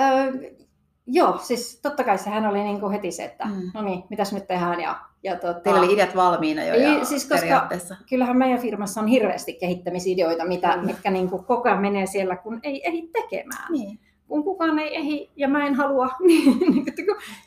[0.00, 0.26] ää,
[1.06, 3.52] joo, siis totta kai sehän oli niin kuin heti se, että Mm.
[3.54, 3.70] mm.
[3.74, 4.80] no niin, mitäs nyt tehdään.
[4.80, 7.68] Ja, ja tota, Teillä oli ideat valmiina jo Ei, ja siis koska-
[8.08, 10.82] kyllähän meidän firmassa on hirveästi kehittämisideoita, mitä, Kyllä.
[10.86, 13.72] mitkä niin kuin koko ajan menee siellä, kun ei ehdi tekemään.
[13.72, 13.98] Niin,
[14.28, 16.84] Kun kukaan ei ehdi ja mä en halua, niin, niin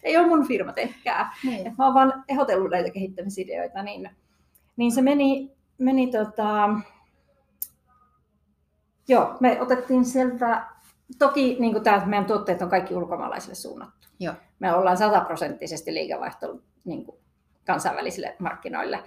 [0.04, 1.34] ei ole mun firma, tehkää.
[1.44, 1.68] niin.
[1.68, 4.10] Et mä oon vaan ehdotellut näitä kehittämisideoita, niin,
[4.76, 6.70] niin se meni, meni tota,
[9.08, 10.64] joo, me otettiin sieltä,
[11.20, 14.08] toki niin kuin tämä, meidän tuotteet on kaikki ulkomaalaisille suunnattu.
[14.20, 14.34] Joo.
[14.60, 17.18] Me ollaan sataprosenttisesti liikevaihto niin kuin
[17.66, 19.00] kansainvälisille markkinoille.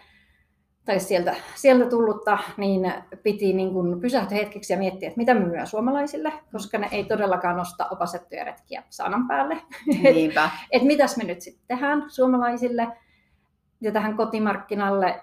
[0.84, 2.92] Tai sieltä, sieltä tullutta, niin
[3.22, 7.04] piti niin kuin pysähtyä hetkeksi ja miettiä, että mitä me myydään suomalaisille, koska ne ei
[7.04, 9.59] todellakaan nosta opasettuja retkiä saanan päälle.
[10.14, 10.50] Niinpä.
[10.70, 12.88] että mitäs me nyt sitten tehdään suomalaisille
[13.80, 15.20] ja tähän kotimarkkinalle,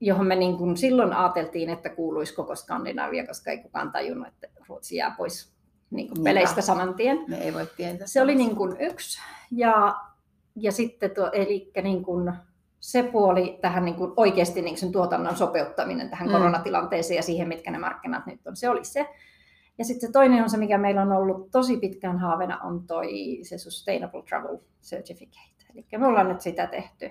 [0.00, 4.48] johon me niin kuin silloin ajateltiin, että kuuluisi koko Skandinavia, koska ei kukaan tajunnut, että
[4.68, 5.59] Ruotsi jää pois
[5.90, 7.24] niin kuin peleistä saman tien.
[7.28, 8.06] Me ei voi tietää.
[8.06, 9.20] Se oli niin kuin yksi.
[9.50, 9.96] Ja,
[10.56, 12.32] ja sitten tuo, eli niin kuin
[12.80, 16.32] se puoli tähän niin kuin oikeasti niin sen tuotannon sopeuttaminen tähän Mm.
[16.32, 19.08] koronatilanteeseen ja siihen, mitkä ne markkinat nyt on, se oli se.
[19.78, 23.38] Ja sitten se toinen on se, mikä meillä on ollut tosi pitkään haaveena, on toi
[23.42, 25.64] se Sustainable Travel Certificate.
[25.74, 27.10] Eli me ollaan nyt sitä tehty.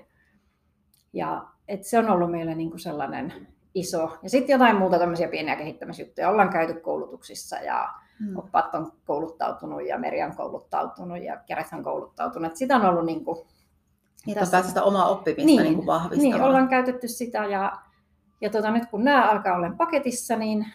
[1.13, 4.17] Ja et se on ollut meille niin kuin sellainen iso.
[4.23, 6.29] Ja sitten jotain muuta tämmöisiä pieniä kehittämisjuttuja.
[6.29, 8.37] Ollaan käyty koulutuksissa ja Mm.
[8.37, 12.51] oppaat on kouluttautunut ja Meri on kouluttautunut ja Kereth on kouluttautunut.
[12.51, 13.37] Et sitä on ollut niin kuin,
[14.25, 16.33] Niitä on päässyt sitä omaa oppimista niin, Niin, niin kuin vahvistamaan.
[16.33, 17.71] niin, ollaan käytetty sitä ja,
[18.41, 20.65] ja tota, nyt kun nämä alkaa olla paketissa, niin,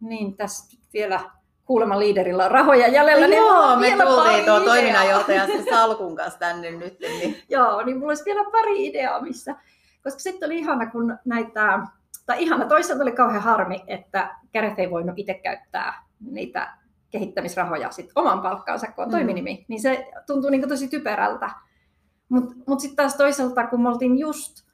[0.00, 1.20] niin tässä vielä
[1.64, 3.26] kuulemma liiderillä on rahoja jäljellä.
[3.26, 4.60] niin mulla Joo, me tultiin tuo ideaa.
[4.64, 7.00] toiminnanjohtaja sen salkun kanssa tänne nyt.
[7.00, 7.36] Niin.
[7.48, 9.56] Joo, niin mulla olisi vielä pari ideaa, missä,
[10.02, 11.78] koska sitten oli ihana, kun näitä,
[12.26, 16.76] tai ihana, toisaalta oli kauhean harmi, että Käreth ei voinut itse käyttää niitä
[17.18, 19.12] kehittämisrahoja sit oman palkkaansa, kun on Mm.
[19.12, 21.50] toiminimi, niin se tuntuu niin tosi typerältä.
[22.28, 24.64] Mutta mut sitten taas toisaalta, kun me oltiin just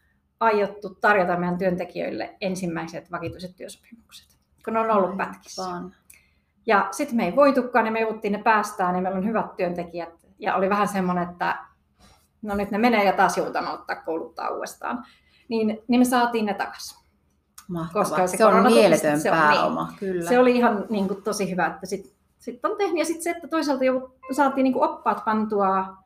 [0.41, 4.27] aiottu tarjota meidän työntekijöille ensimmäiset vakituiset työsopimukset,
[4.65, 5.63] kun ne on ollut pätkissä.
[5.63, 5.95] Vaan.
[6.67, 10.15] Ja sitten me ei voitukaan, niin me jouduttiin ne päästään, niin meillä on hyvät työntekijät.
[10.39, 11.59] Ja oli vähän semmoinen, että
[12.43, 15.05] no nyt ne menee ja taas joudutaan ottaa kouluttaa uudestaan.
[15.49, 17.01] Niin, niin me saatiin ne takaisin.
[17.69, 18.05] Mahtavaa.
[18.05, 20.29] Koska se, se on mieletön se on pääoma, kyllä.
[20.29, 21.87] Se oli ihan niin kuin, tosi hyvä, että
[22.41, 22.99] sitten sit on tehnyt.
[22.99, 25.97] Ja sitten se, että toisaalta jo saatiin niin kuin oppaat pantua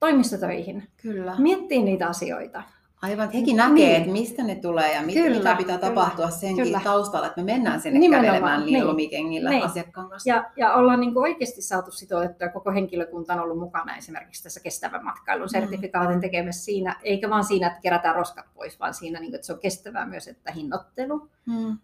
[0.00, 0.88] toimistotöihin.
[1.02, 1.34] Kyllä.
[1.38, 2.62] Miettiin niitä asioita.
[3.02, 3.96] Aivan, että hekin näkee, Niin.
[3.96, 6.80] että mistä ne tulee ja mitä, Kyllä, mitä pitää kyllä, tapahtua senkin kyllä.
[6.84, 8.86] taustalla, että me mennään sinne Nimenomaan, kävelemään niin.
[8.86, 9.64] lomikengillä Niin.
[9.64, 10.28] asiakkaan kanssa.
[10.30, 15.04] Ja, ja ollaan niin oikeasti saatu sitoutettua, koko henkilökunta on ollut mukana esimerkiksi tässä kestävän
[15.04, 19.34] matkailun sertifikaatin tekemässä siinä, eikä vaan siinä, että kerätään roskat pois, vaan siinä, niin kuin,
[19.36, 21.78] että se on kestävää myös, että hinnoittelu, Mm.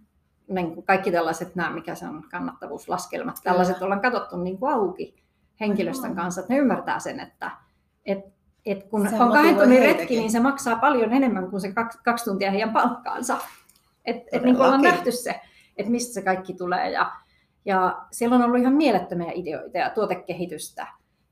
[0.49, 5.15] Niin kuin kaikki tällaiset, nämä, mikä se on, kannattavuuslaskelmat, tällaiset ollaan katsottu niin kuin auki
[5.61, 7.51] henkilöstön kanssa, että ne ymmärtää sen, että
[8.07, 8.19] et,
[8.67, 11.99] et kun Se on kahden tunnin retki, niin se maksaa paljon enemmän kuin se kaksi,
[12.05, 13.39] kaksi tuntia heidän palkkaansa.
[14.05, 15.41] Et, et niin kuin ollaan nähty se,
[15.77, 16.91] että mistä se kaikki tulee.
[16.91, 17.13] Ja,
[17.65, 20.87] ja siellä on ollut ihan mielettömiä ideoita ja tuotekehitystä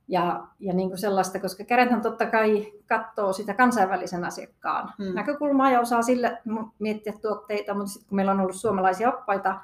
[0.09, 5.15] ja, ja niin kuin sellaista, koska Kärethän totta kai katsoo sitä kansainvälisen asiakkaan Hmm.
[5.15, 6.39] näkökulmaa ja osaa sille
[6.79, 9.61] miettiä tuotteita, mutta sitten kun meillä on ollut suomalaisia oppaita,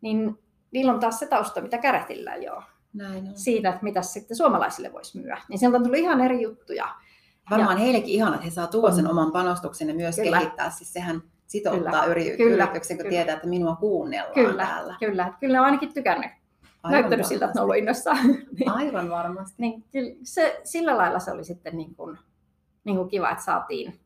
[0.00, 0.38] niin
[0.72, 2.62] niillä on taas se tausta, mitä Käretillä ei ole.
[2.92, 3.38] Näin on.
[3.38, 5.38] siitä, että mitä sitten suomalaisille voisi myyä.
[5.48, 6.88] Niin sieltä on tullut ihan eri juttuja.
[7.50, 10.38] Varmaan heillekin ihana, että he saa tuoda sen oman panostuksen ja myös Kyllä.
[10.38, 10.70] kehittää.
[10.70, 12.04] Siis sehän sitouttaa Kyllä.
[12.04, 12.64] yri- Kyllä.
[12.64, 13.10] yrityksen, kun Kyllä.
[13.16, 14.96] tietää, että minua kuunnellaan Kyllä, täällä.
[15.00, 15.32] kyllä.
[15.40, 16.30] Kyllä ainakin tykännyt.
[16.82, 18.26] Aivan Näyttänyt siltä, että ne on ollut innoissaan.
[18.58, 19.54] niin, Aivan varmasti.
[19.58, 22.18] niin kyllä se, sillä lailla se oli sitten niin kuin,
[22.84, 24.00] niin kuin kiva, että saatiin.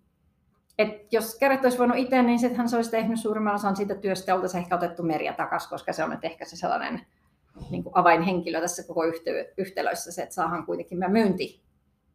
[0.79, 4.35] Et jos Käret olisi voinut itse, niin sittenhän se olisi tehnyt suurimman osan siitä työstä,
[4.35, 7.07] oltaisiin ehkä otettu Merja takaisin, koska se on nyt ehkä se sellainen
[7.71, 11.62] niin kuin avainhenkilö tässä koko yhtä- yhtälössä, se, että saadaan kuitenkin meidän myynti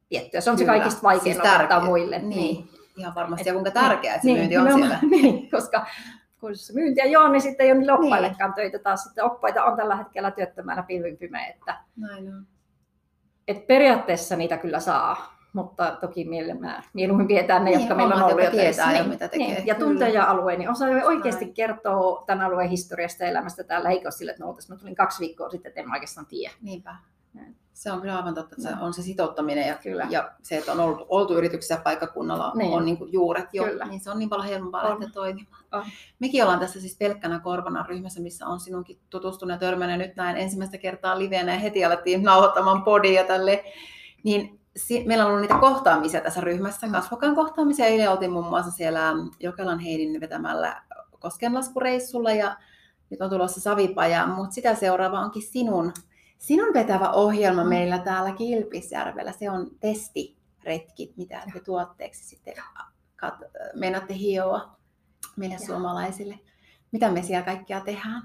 [0.09, 0.41] tiettyä.
[0.41, 0.73] Se on Kyllä.
[0.73, 1.85] se kaikista vaikein Siis siis opettaa tärkeä.
[1.89, 2.19] muille.
[2.19, 2.69] Niin.
[2.97, 3.41] Ihan varmasti.
[3.41, 4.99] Et- ja kuinka tärkeää se niin, myynti on siellä.
[5.11, 5.85] Niin, koska
[6.39, 9.03] kun se myynti ole, niin sitten ei ole niille oppaillekaan töitä taas.
[9.03, 12.47] Sitten oppaita on tällä hetkellä työttömänä pilvin pimeä, että Näin on.
[13.47, 18.23] et periaatteessa niitä kyllä saa, mutta toki mielellään- mieluummin pidetään ne, Niin, jotka meillä on
[18.23, 19.47] ollut jo tietää jo, Niin, mitä tekee.
[19.47, 19.67] Niin.
[19.67, 19.87] Ja Kyllä.
[19.89, 21.53] tuntee ja alueen, niin osaa jo oikeasti Näin.
[21.53, 25.19] kertoa tämän alueen historiasta ja elämästä täällä, eikä ole sille, että oltaisiin, mä tulin kaksi
[25.19, 26.53] viikkoa sitten, että en oikeastaan tiedä.
[26.61, 26.95] Niinpä.
[27.73, 28.85] Se on kyllä aivan totta, että se Joo.
[28.85, 30.07] on se sitouttaminen ja, Kyllä.
[30.09, 32.73] ja se, että on ollut, oltu yrityksessä paikkakunnalla Niin.
[32.73, 33.85] on niin juuret jo, Kyllä.
[33.85, 35.63] niin se on niin paljon helpompaa lähteä toimimaan.
[35.71, 35.83] On.
[36.19, 40.37] Mekin ollaan tässä siis pelkkänä korvana ryhmässä, missä on sinunkin tutustunut ja törmännyt nyt näin
[40.37, 43.63] ensimmäistä kertaa livenä ja heti alettiin nauhoittamaan podia tälle.
[44.23, 47.85] Niin si- meillä on ollut niitä kohtaamisia tässä ryhmässä, kasvokan kohtaamisia.
[47.85, 50.81] Eilen oltiin muun muassa siellä Jokelan Heidin vetämällä
[51.19, 52.55] koskenlaskureissulla ja
[53.09, 55.93] nyt on tulossa Savipaja, mutta sitä seuraava onkin sinun,
[56.45, 57.69] sinun vetävä ohjelma Mm.
[57.69, 59.31] meillä täällä Kilpisjärvellä.
[59.31, 62.53] Se on testiretkit, mitä te tuotteeksi sitten
[63.25, 64.75] kat- meinaatte hioa
[65.37, 65.65] meille Joo.
[65.65, 66.39] suomalaisille.
[66.91, 68.21] Mitä me siellä kaikkea tehdään?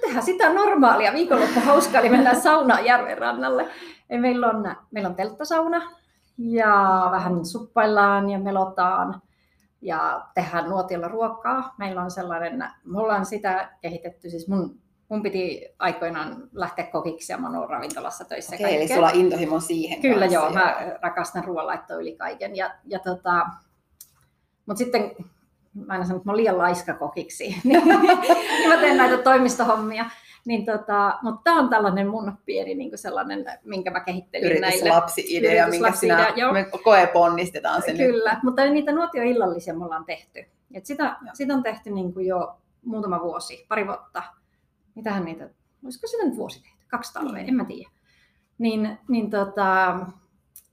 [0.00, 1.12] Tehdään sitä normaalia.
[1.12, 3.68] Viikonloppu hauska, eli mennään saunaan järven rannalle.
[4.08, 5.82] Ja meillä on, meillä on telttasauna
[6.38, 9.22] ja vähän suppaillaan ja melotaan
[9.80, 11.74] ja tehdään nuotiolla ruokaa.
[11.78, 14.81] Meillä on sellainen, me ollaan sitä kehitetty, siis mun,
[15.12, 18.56] mun piti aikoinaan lähteä kokiksi ja mä oon ravintolassa töissä.
[18.56, 22.56] Okei, eli sulla on intohimo siihen Kyllä kanssa, joo, mä rakastan ruoanlaittoa yli kaiken.
[22.56, 23.46] Ja, ja tota,
[24.66, 25.14] mutta sitten
[25.74, 27.88] mä aina sanon, että mä oon liian laiska kokiksi, niin
[28.68, 30.04] mä teen näitä toimistohommia.
[30.44, 34.66] Niin tota, mutta tämä on tällainen mun pieni niin sellainen, minkä mä kehittelin näille.
[34.66, 36.52] Yrityslapsi-idea, minkä sinä joo.
[36.52, 37.96] me koeponnistetaan se nyt.
[37.96, 40.44] Kyllä, mutta niitä nuotioillallisia me ollaan tehty.
[40.74, 41.34] Et sitä, Joo.
[41.34, 44.22] sitä on tehty niin kuin jo muutama vuosi, pari vuotta.
[44.94, 45.50] Mitähän niitä,
[45.84, 46.84] olisiko sitä nyt vuosi tehty?
[46.88, 47.48] Kaksi talvea, Niin.
[47.48, 47.90] en mä tiedä.
[48.58, 49.98] Niin, niin tota,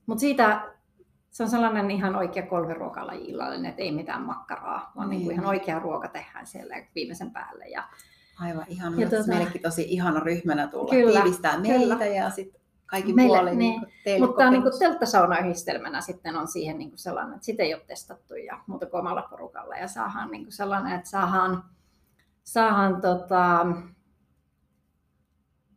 [0.06, 0.70] mutta siitä
[1.30, 5.18] se on sellainen ihan oikea kolmiruokalaji illallinen, että ei mitään makkaraa, vaan niin.
[5.18, 5.28] Niin.
[5.28, 7.68] Niin ihan oikea ruoka tehdään siellä viimeisen päälle.
[7.68, 7.88] Ja,
[8.40, 8.96] Aivan ihana.
[9.00, 12.06] Ja tota- Meillekin tosi ihana ryhmänä tulla Kyllä, tiivistää meitä kyllä.
[12.06, 13.80] ja sitten kaikki Meille, puolin niin.
[14.06, 14.78] niin mutta tämä niin kokemus.
[14.78, 19.00] telttasaunayhdistelmänä sitten on siihen niin kuin sellainen, että sitä ei ole testattu ja muuta kuin
[19.00, 19.76] omalla porukalla.
[19.76, 21.64] Ja saadaan niin kuin sellainen, että saadaan,
[22.44, 23.66] saadaan tota,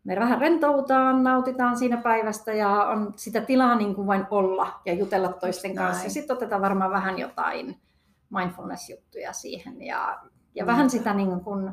[0.03, 4.93] me vähän rentoutaan, nautitaan siinä päivästä ja on sitä tilaa niin kuin vain olla ja
[4.93, 5.87] jutella toisten näin.
[5.87, 6.09] kanssa.
[6.09, 7.77] Sitten otetaan varmaan vähän jotain
[8.29, 10.19] mindfulness-juttuja siihen ja, ja
[10.53, 10.71] Niinpä.
[10.71, 11.71] vähän sitä niin kuin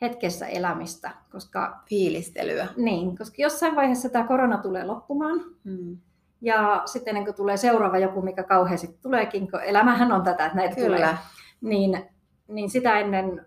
[0.00, 2.66] hetkessä elämistä, koska, Fiilistelyä.
[2.76, 5.96] niin, koska jossain vaiheessa tämä korona tulee loppumaan Mm.
[6.40, 10.44] ja sitten ennen kuin tulee seuraava joku, mikä kauhean sitten tuleekin, kun elämähän on tätä,
[10.46, 11.16] että näitä tulee, Kyllä.
[11.60, 12.04] niin,
[12.48, 13.46] niin sitä ennen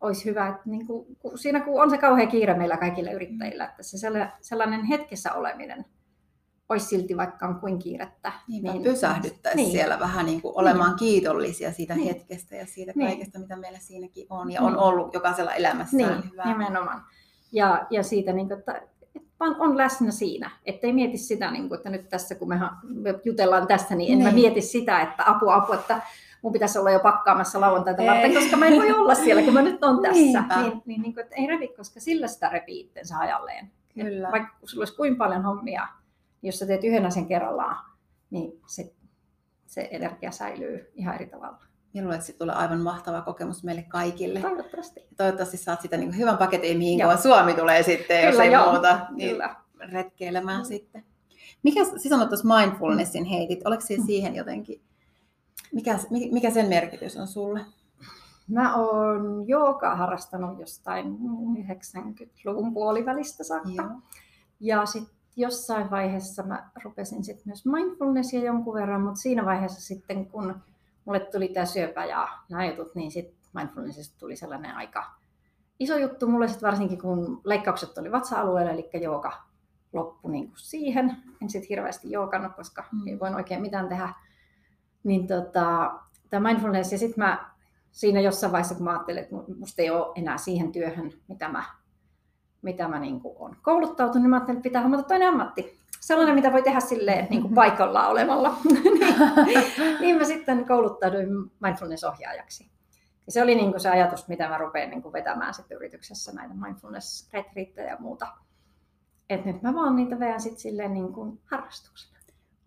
[0.00, 3.64] olisi hyvä, että niin kuin, kun siinä kun on se kauhean kiire meillä kaikilla yrittäjillä,
[3.64, 5.84] että se sella- sellainen hetkessä oleminen
[6.68, 8.32] olisi silti vaikka on kuin kiirettä.
[8.48, 9.72] Niinpä niin, pysähdyttäisiin niin.
[9.72, 10.98] siellä vähän niin kuin olemaan Niin.
[10.98, 12.14] kiitollisia siitä Niin.
[12.14, 13.08] hetkestä ja siitä Niin.
[13.08, 14.50] kaikesta, mitä meillä siinäkin on.
[14.52, 14.68] Ja Niin.
[14.70, 16.46] on ollut jokaisella elämässään Niin, hyvää.
[16.52, 17.02] nimenomaan.
[17.52, 18.82] Ja, ja siitä, niin kuin, että,
[19.40, 23.14] vaan on läsnä siinä, ettei mieti sitä, niin kuin, että nyt tässä kun me me
[23.24, 24.34] jutellaan tästä, niin en mä Niin.
[24.34, 26.02] mieti sitä, että apua, apua, että
[26.42, 28.08] mun pitäisi olla jo pakkaamassa lauantaita Ei.
[28.08, 30.12] varten, koska mä en voi olla siellä, kun mä nyt on tässä.
[30.20, 30.62] Niinpä.
[30.62, 33.70] Niin, niin, niin kuin, että ei revi, koska sillä sitä repii itsensä ajalleen.
[33.94, 34.28] Kyllä.
[34.28, 35.88] Et vaikka sulla olisi kuinka paljon hommia,
[36.42, 37.76] niin jos sä teet yhden asian kerrallaan,
[38.30, 38.92] niin se,
[39.66, 41.58] se energia säilyy ihan eri tavalla.
[41.94, 44.40] Minä luulen, että siitä tulee aivan mahtava kokemus meille kaikille.
[44.40, 45.00] Toivottavasti.
[45.16, 47.16] Toivottavasti saat sitä niin kuin hyvän paketin, mihin Joo.
[47.16, 48.72] Suomi tulee sitten, jos Kyllä, ei joo.
[48.72, 49.54] muuta, niin Kyllä.
[49.92, 50.64] retkeilemään Mm.
[50.64, 51.04] sitten.
[51.62, 54.06] Mikä, siis sanoit tuossa mindfulnessin heitit, oliko se Mm.
[54.06, 54.80] siihen jotenkin,
[55.74, 57.60] mikä, mikä sen merkitys on sulle?
[58.48, 61.18] Mä oon joogaa harrastanut jostain
[61.58, 63.82] 90-luvun puolivälistä saakka.
[63.82, 64.00] Joo.
[64.60, 70.26] Ja sitten jossain vaiheessa mä rupesin sit myös mindfulnessia jonkun verran, mutta siinä vaiheessa sitten
[70.26, 70.54] kun
[71.04, 75.18] mulle tuli tämä syöpä ja nämä jutut, niin sitten mindfulnessista tuli sellainen aika
[75.78, 79.32] iso juttu mulle sit varsinkin kun leikkaukset oli vatsa-alueella, eli jooga
[79.92, 81.16] loppui niin kuin siihen.
[81.42, 83.08] En sitten hirveästi joogannut, koska mm.
[83.08, 84.14] ei voin oikein mitään tehdä.
[85.08, 85.94] Niin tota,
[86.30, 87.50] tämä mindfulness, ja sitten mä
[87.92, 91.64] siinä jossain vaiheessa, kun mä ajattelin, että musta ei ole enää siihen työhön, mitä mä
[92.62, 95.78] mitä mä niin olen kouluttautunut, niin mä ajattelin, että pitää hommata toinen ammatti.
[96.00, 98.56] Sellainen, mitä voi tehdä silleen niin kuin paikallaan olemalla.
[100.00, 101.28] niin, mä sitten kouluttauduin
[101.60, 102.70] mindfulness-ohjaajaksi.
[103.26, 106.32] Ja se oli niin kuin se ajatus, mitä mä rupean niin kuin vetämään sitten yrityksessä
[106.32, 108.26] näitä mindfulness retreattejä ja muuta.
[109.30, 112.17] Että nyt mä vaan niitä veän sitten silleen niin kuin harrastuksena.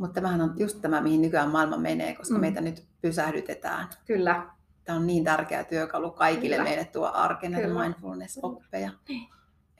[0.01, 2.41] Mutta tämähän on just tämä, mihin nykyään maailma menee, koska mm.
[2.41, 3.87] meitä nyt pysähdytetään.
[4.05, 4.47] Kyllä.
[4.83, 6.69] Tämä on niin tärkeä työkalu kaikille Kyllä.
[6.69, 7.13] meille tuo
[7.49, 8.91] näitä mindfulness-oppeja.
[9.09, 9.29] Niin.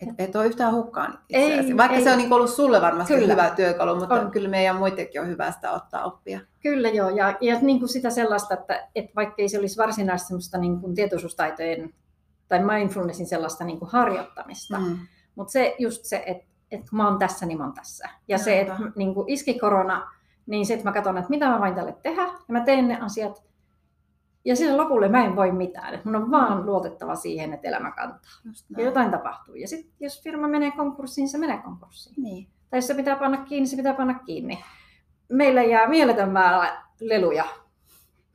[0.01, 1.77] Et, et ole yhtään hukkaan itseäsi.
[1.77, 2.03] Vaikka ei.
[2.03, 3.33] se on niin ollut sulle varmasti kyllä.
[3.33, 4.31] hyvä työkalu, mutta on.
[4.31, 6.39] kyllä meidän muidenkin on hyvä sitä ottaa oppia.
[6.59, 10.27] Kyllä joo, ja, ja niin kuin sitä sellaista, että, että vaikka ei se olisi varsinaisesti
[10.27, 11.93] semmoista niin kuin tietoisuustaitojen
[12.47, 14.97] tai mindfulnessin sellaista niin kuin harjoittamista, mm.
[15.35, 18.09] mutta se just se, että, että kun mä oon tässä, niin mä oon tässä.
[18.27, 18.43] Ja Jota.
[18.43, 20.11] se, että niin kuin iski korona,
[20.45, 23.43] niin sitten mä katson, että mitä mä voin tälle tehdä, ja mä teen ne asiat,
[24.45, 25.93] ja sille lopulle mä en voi mitään.
[25.93, 28.31] Että mun on vaan luotettava siihen, että elämä kantaa.
[28.77, 29.55] Ja jotain tapahtuu.
[29.55, 32.15] Ja sitten jos firma menee konkurssiin, se menee konkurssiin.
[32.17, 32.47] Niin.
[32.69, 34.63] Tai jos se pitää panna kiinni, se pitää panna kiinni.
[35.29, 37.45] Meille jää mieletön määrä leluja.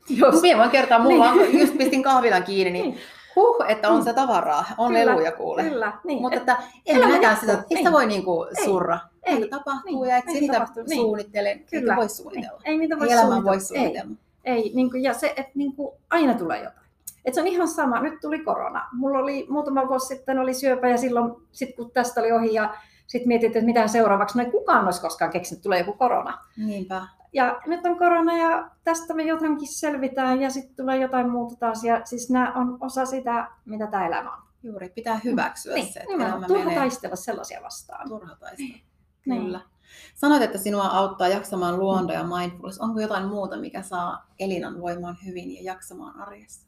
[0.09, 0.43] Jos...
[0.43, 1.61] Minä voin kertoa, mulla niin.
[1.61, 2.99] just pistin kahvilan kiinni, niin, niin.
[3.37, 4.05] Huh, että on mm.
[4.05, 5.62] se tavaraa, on kyllä, leluja kuule.
[5.62, 6.20] Kyllä, niin.
[6.20, 6.57] Mutta että
[6.87, 8.99] en minäkään sitä, ei sitä voi niinku surra.
[9.22, 11.66] Ei, ei tapahtuu niin, ja et sitä suunnittele, niin.
[11.70, 11.97] kyllä.
[11.97, 12.61] voi suunnitella.
[12.64, 13.45] Ei, ei niitä voi ei suunnitella.
[13.45, 14.11] voi suunnitella.
[14.45, 14.55] Ei.
[14.55, 16.87] Ei, niin kuin, ja se, että niin kuin, aina tulee jotain.
[17.24, 18.89] Et se on ihan sama, nyt tuli korona.
[18.93, 22.74] Mulla oli muutama vuosi sitten oli syöpä ja silloin, sit kun tästä oli ohi ja
[23.07, 26.39] sitten mietit, että mitä seuraavaksi, no ei kukaan olisi koskaan keksinyt, tulee joku korona.
[26.57, 27.03] Niinpä.
[27.37, 31.84] Ja nyt on korona ja tästä me jotenkin selvitään ja sitten tulee jotain muuta taas.
[31.84, 34.43] Ja siis nämä on osa sitä, mitä tämä elämä on.
[34.62, 36.78] Juuri, pitää hyväksyä niin, se, että elämä Turha menee...
[36.78, 38.09] taistella sellaisia vastaan.
[38.09, 38.78] Turha taistella,
[39.26, 39.43] niin.
[39.43, 39.59] kyllä.
[39.59, 39.68] Niin.
[40.14, 42.80] Sanoit, että sinua auttaa jaksamaan luonto ja mindfulness.
[42.80, 46.66] Onko jotain muuta, mikä saa Elinan voimaan hyvin ja jaksamaan arjessa?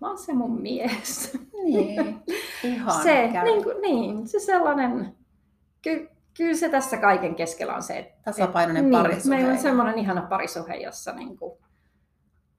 [0.00, 1.38] Mä oon se mun mies.
[1.64, 2.22] Niin,
[2.62, 5.16] ihan se, niin, kuin, niin, se sellainen,
[5.86, 9.36] ky, kyllä se tässä kaiken keskellä on se, että tasapainoinen niin, parisuhe.
[9.36, 11.58] Meillä on semmoinen ihana parisuhe, jossa niin kuin,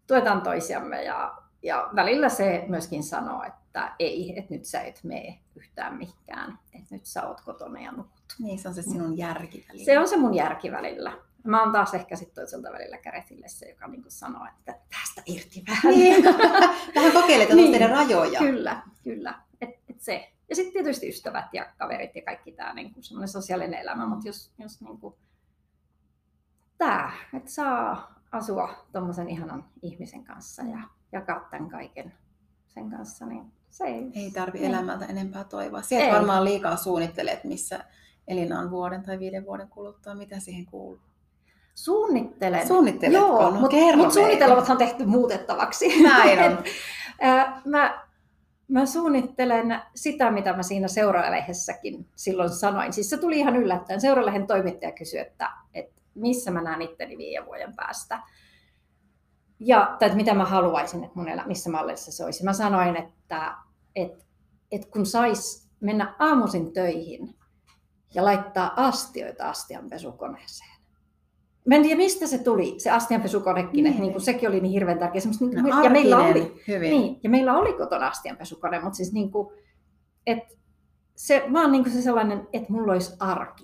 [0.08, 5.40] tuetaan toisiamme ja, ja välillä se myöskin sanoo, että ei, että nyt sä et mene
[5.56, 8.36] yhtään mihinkään, että nyt sä oot kotona ja nukut.
[8.40, 9.86] Niin, se on se sinun järki välillä.
[9.86, 11.14] Se on se mun järki välillä.
[11.44, 15.64] Mä oon taas ehkä sitten toiselta välillä käretille se, joka niin sanoo, että tästä irti
[15.68, 16.00] vähän.
[16.00, 16.24] Niin.
[16.96, 17.72] vähän kokeilet niin.
[17.72, 18.40] teidän rajoja.
[18.40, 19.47] Kyllä, kyllä.
[19.62, 20.34] Et, et se.
[20.49, 24.51] Ja sitten tietysti ystävät ja kaverit ja kaikki tämä niin semmoinen sosiaalinen elämä, mutta jos,
[24.58, 25.16] jos niin kuin,
[26.78, 30.80] tämä, että saa asua tuommoisen ihanan ihmisen kanssa ja
[31.12, 32.14] jakaa tämän kaiken
[32.68, 34.72] sen kanssa, niin se ei, ei tarvi niin.
[34.72, 35.82] elämältä enempää toivoa.
[35.82, 37.86] Sieltä varmaan liikaa suunnittelet, missä
[38.28, 40.16] Elina on vuoden tai viiden vuoden kuluttua.
[40.16, 40.99] Mitä siihen kuuluu?
[41.76, 42.68] Suunnittelen.
[42.68, 43.28] Suunnitteletko?
[43.28, 46.03] Joo, no, mutta mut suunnitelmathan tehty muutettavaksi.
[46.03, 46.64] Näin on.
[47.72, 48.07] mä,
[48.68, 52.93] mä suunnittelen sitä, mitä mä siinä seuralehdessäkin silloin sanoin.
[52.93, 54.01] Siis se tuli ihan yllättäen.
[54.01, 58.20] Seuralehen toimittaja kysyi, että, että missä mä näen itteni viiden vuoden päästä
[59.59, 62.43] ja, tai että mitä mä haluaisin, että mun elä, missä mallissa se olisi.
[62.43, 63.57] Mä sanoin, että,
[63.95, 64.26] että,
[64.72, 67.36] että kun sais mennä aamuisin töihin
[68.13, 70.77] ja laittaa astioita astianpesukoneeseen.
[71.68, 74.01] Mä en tiedä, mistä se tuli, se astianpesukonekin, niin.
[74.01, 75.22] niin kuin sekin oli niin hirveän tärkeä.
[75.39, 76.89] Niin no, ja, meillä oli, hyvin.
[76.89, 79.47] Niin, ja meillä oli kotona astianpesukone, mutta siis niin kuin,
[80.28, 80.53] että
[81.15, 83.63] se, mä oon niin kuin se sellainen, että mulla olisi arki.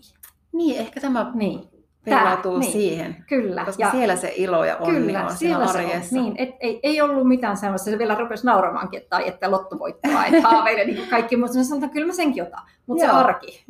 [0.51, 1.59] Niin, ehkä tämä niin
[2.05, 3.25] peilautuu niin, siihen.
[3.29, 3.65] Kyllä.
[3.65, 6.09] Koska ja, siellä se ilo ja onni kyllä, on siellä arjessa.
[6.09, 6.23] Se on.
[6.23, 10.41] Niin, et, ei, ei ollut mitään sellaista, se vielä rupesi nauramaankin, että, että lottovoittoa, että
[10.49, 13.65] haaveiden niin kaikki, mutta mä sanoin, että kyllä mä senkin otan, mutta se arki.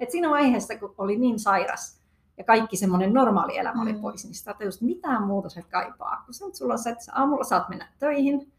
[0.00, 2.01] Et siinä vaiheessa, kun oli niin sairas
[2.38, 3.90] ja kaikki semmoinen normaali elämä mm.
[3.90, 6.22] oli pois, niin sitä just mitään muuta se kaipaa.
[6.24, 8.52] Kun se, sulla on se, että aamulla saat mennä töihin,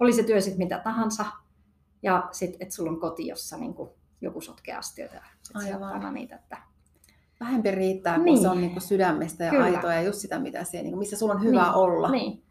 [0.00, 1.24] oli se työ sitten mitä tahansa,
[2.02, 3.90] ja sitten, että sulla on koti, jossa niin kuin,
[4.20, 5.22] joku sotkee astioita ja
[5.54, 6.14] Aivan.
[6.14, 6.56] niitä, että
[7.40, 8.42] vähempi riittää, kun niin.
[8.42, 9.64] se on niin kuin sydämestä ja Kyllä.
[9.64, 11.74] aitoa ja just sitä, mitä siellä, niin kuin, missä sulla on hyvä niin.
[11.74, 12.10] olla.
[12.10, 12.42] Niin.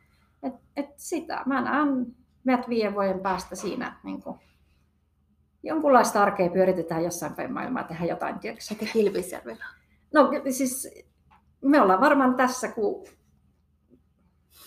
[0.44, 1.44] Et, et sitä.
[1.46, 4.40] Mä näen meidät viiden vuoden päästä siinä niin kuin,
[5.64, 8.74] jonkunlaista arkea pyöritetään jossain päin maailmaa tehdä jotain työksi.
[8.74, 9.66] Eikä Kilpisjärvellä?
[10.14, 10.90] No siis
[11.62, 13.08] me ollaan varmaan tässä, kun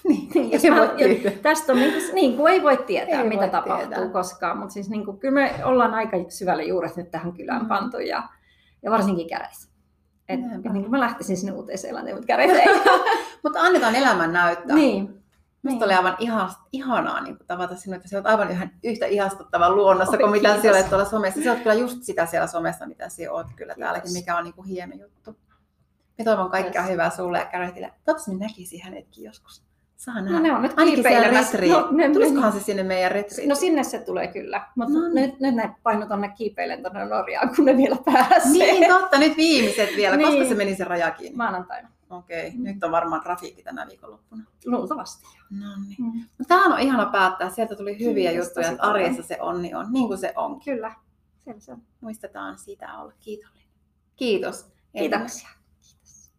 [0.08, 3.22] niin, niin, jos ei mä, voi tästä on niin, kuin, niin kuin ei voi tietää,
[3.22, 4.08] ei mitä voi tapahtuu tietää.
[4.08, 7.68] koskaan, mutta siis niin kuin, kyllä me ollaan aika syvälle juuret nyt tähän kylään mm.
[7.68, 8.22] pantu ja,
[8.82, 9.70] ja varsinkin kädessä.
[10.28, 12.50] Et, et niin mä lähtisin sinne uuteen Seelantiin, mutta kädet
[13.42, 14.76] mutta annetaan elämän näyttää.
[14.76, 15.19] Niin.
[15.62, 15.84] Musta niin.
[15.84, 16.16] oli aivan
[16.72, 20.60] ihanaa niin tavata sinua, että sä oot aivan yhä yhtä ihastuttava luonnossa Oi, kuin mitä
[20.60, 21.40] siellä tuolla somessa.
[21.44, 23.86] Sä oot kyllä just sitä siellä somessa, mitä sä oot kyllä kiitos.
[23.86, 25.36] täälläkin, mikä on niin kuin hieno juttu.
[26.18, 26.90] Me toivon kaikkea yes.
[26.92, 27.86] hyvää sulle ja Garrettille.
[27.86, 29.62] Toivottavasti näkisi hänetkin joskus
[29.96, 30.40] Saa No nähdä.
[30.40, 31.52] ne on nyt Ainakin siellä kiipeilemässä.
[31.52, 31.72] retriin.
[31.72, 33.48] No, ne, Tulisikohan se sinne meidän retriin?
[33.48, 35.14] no sinne se tulee kyllä, mutta No niin.
[35.14, 38.50] nyt, nyt ne paino tonne kiipeilen tonne Norjaan, kun ne vielä pääsee.
[38.52, 39.18] Niin, totta.
[39.18, 40.16] Nyt viimeiset vielä.
[40.16, 40.48] Koska Niin.
[40.48, 41.36] se meni se raja kiinni?
[41.36, 44.44] Maanantaina, Okei, nyt on varmaan trafiikki tänä viikonloppuna.
[44.66, 45.26] luultavasti.
[45.50, 45.96] No niin.
[45.98, 46.20] Mm.
[46.38, 47.50] No, tämähän on ihana päättää.
[47.50, 50.74] Sieltä tuli hyviä Kiitos juttuja, että arjessa se on, niin on, niin kuin se onkin.
[50.74, 50.94] Kyllä,
[51.38, 51.82] siellä se on.
[52.00, 53.68] Muistetaan sitä olla kiitollinen.
[54.16, 54.72] Kiitos.
[54.92, 55.48] Kiitoksia.
[55.82, 56.30] Kiitos.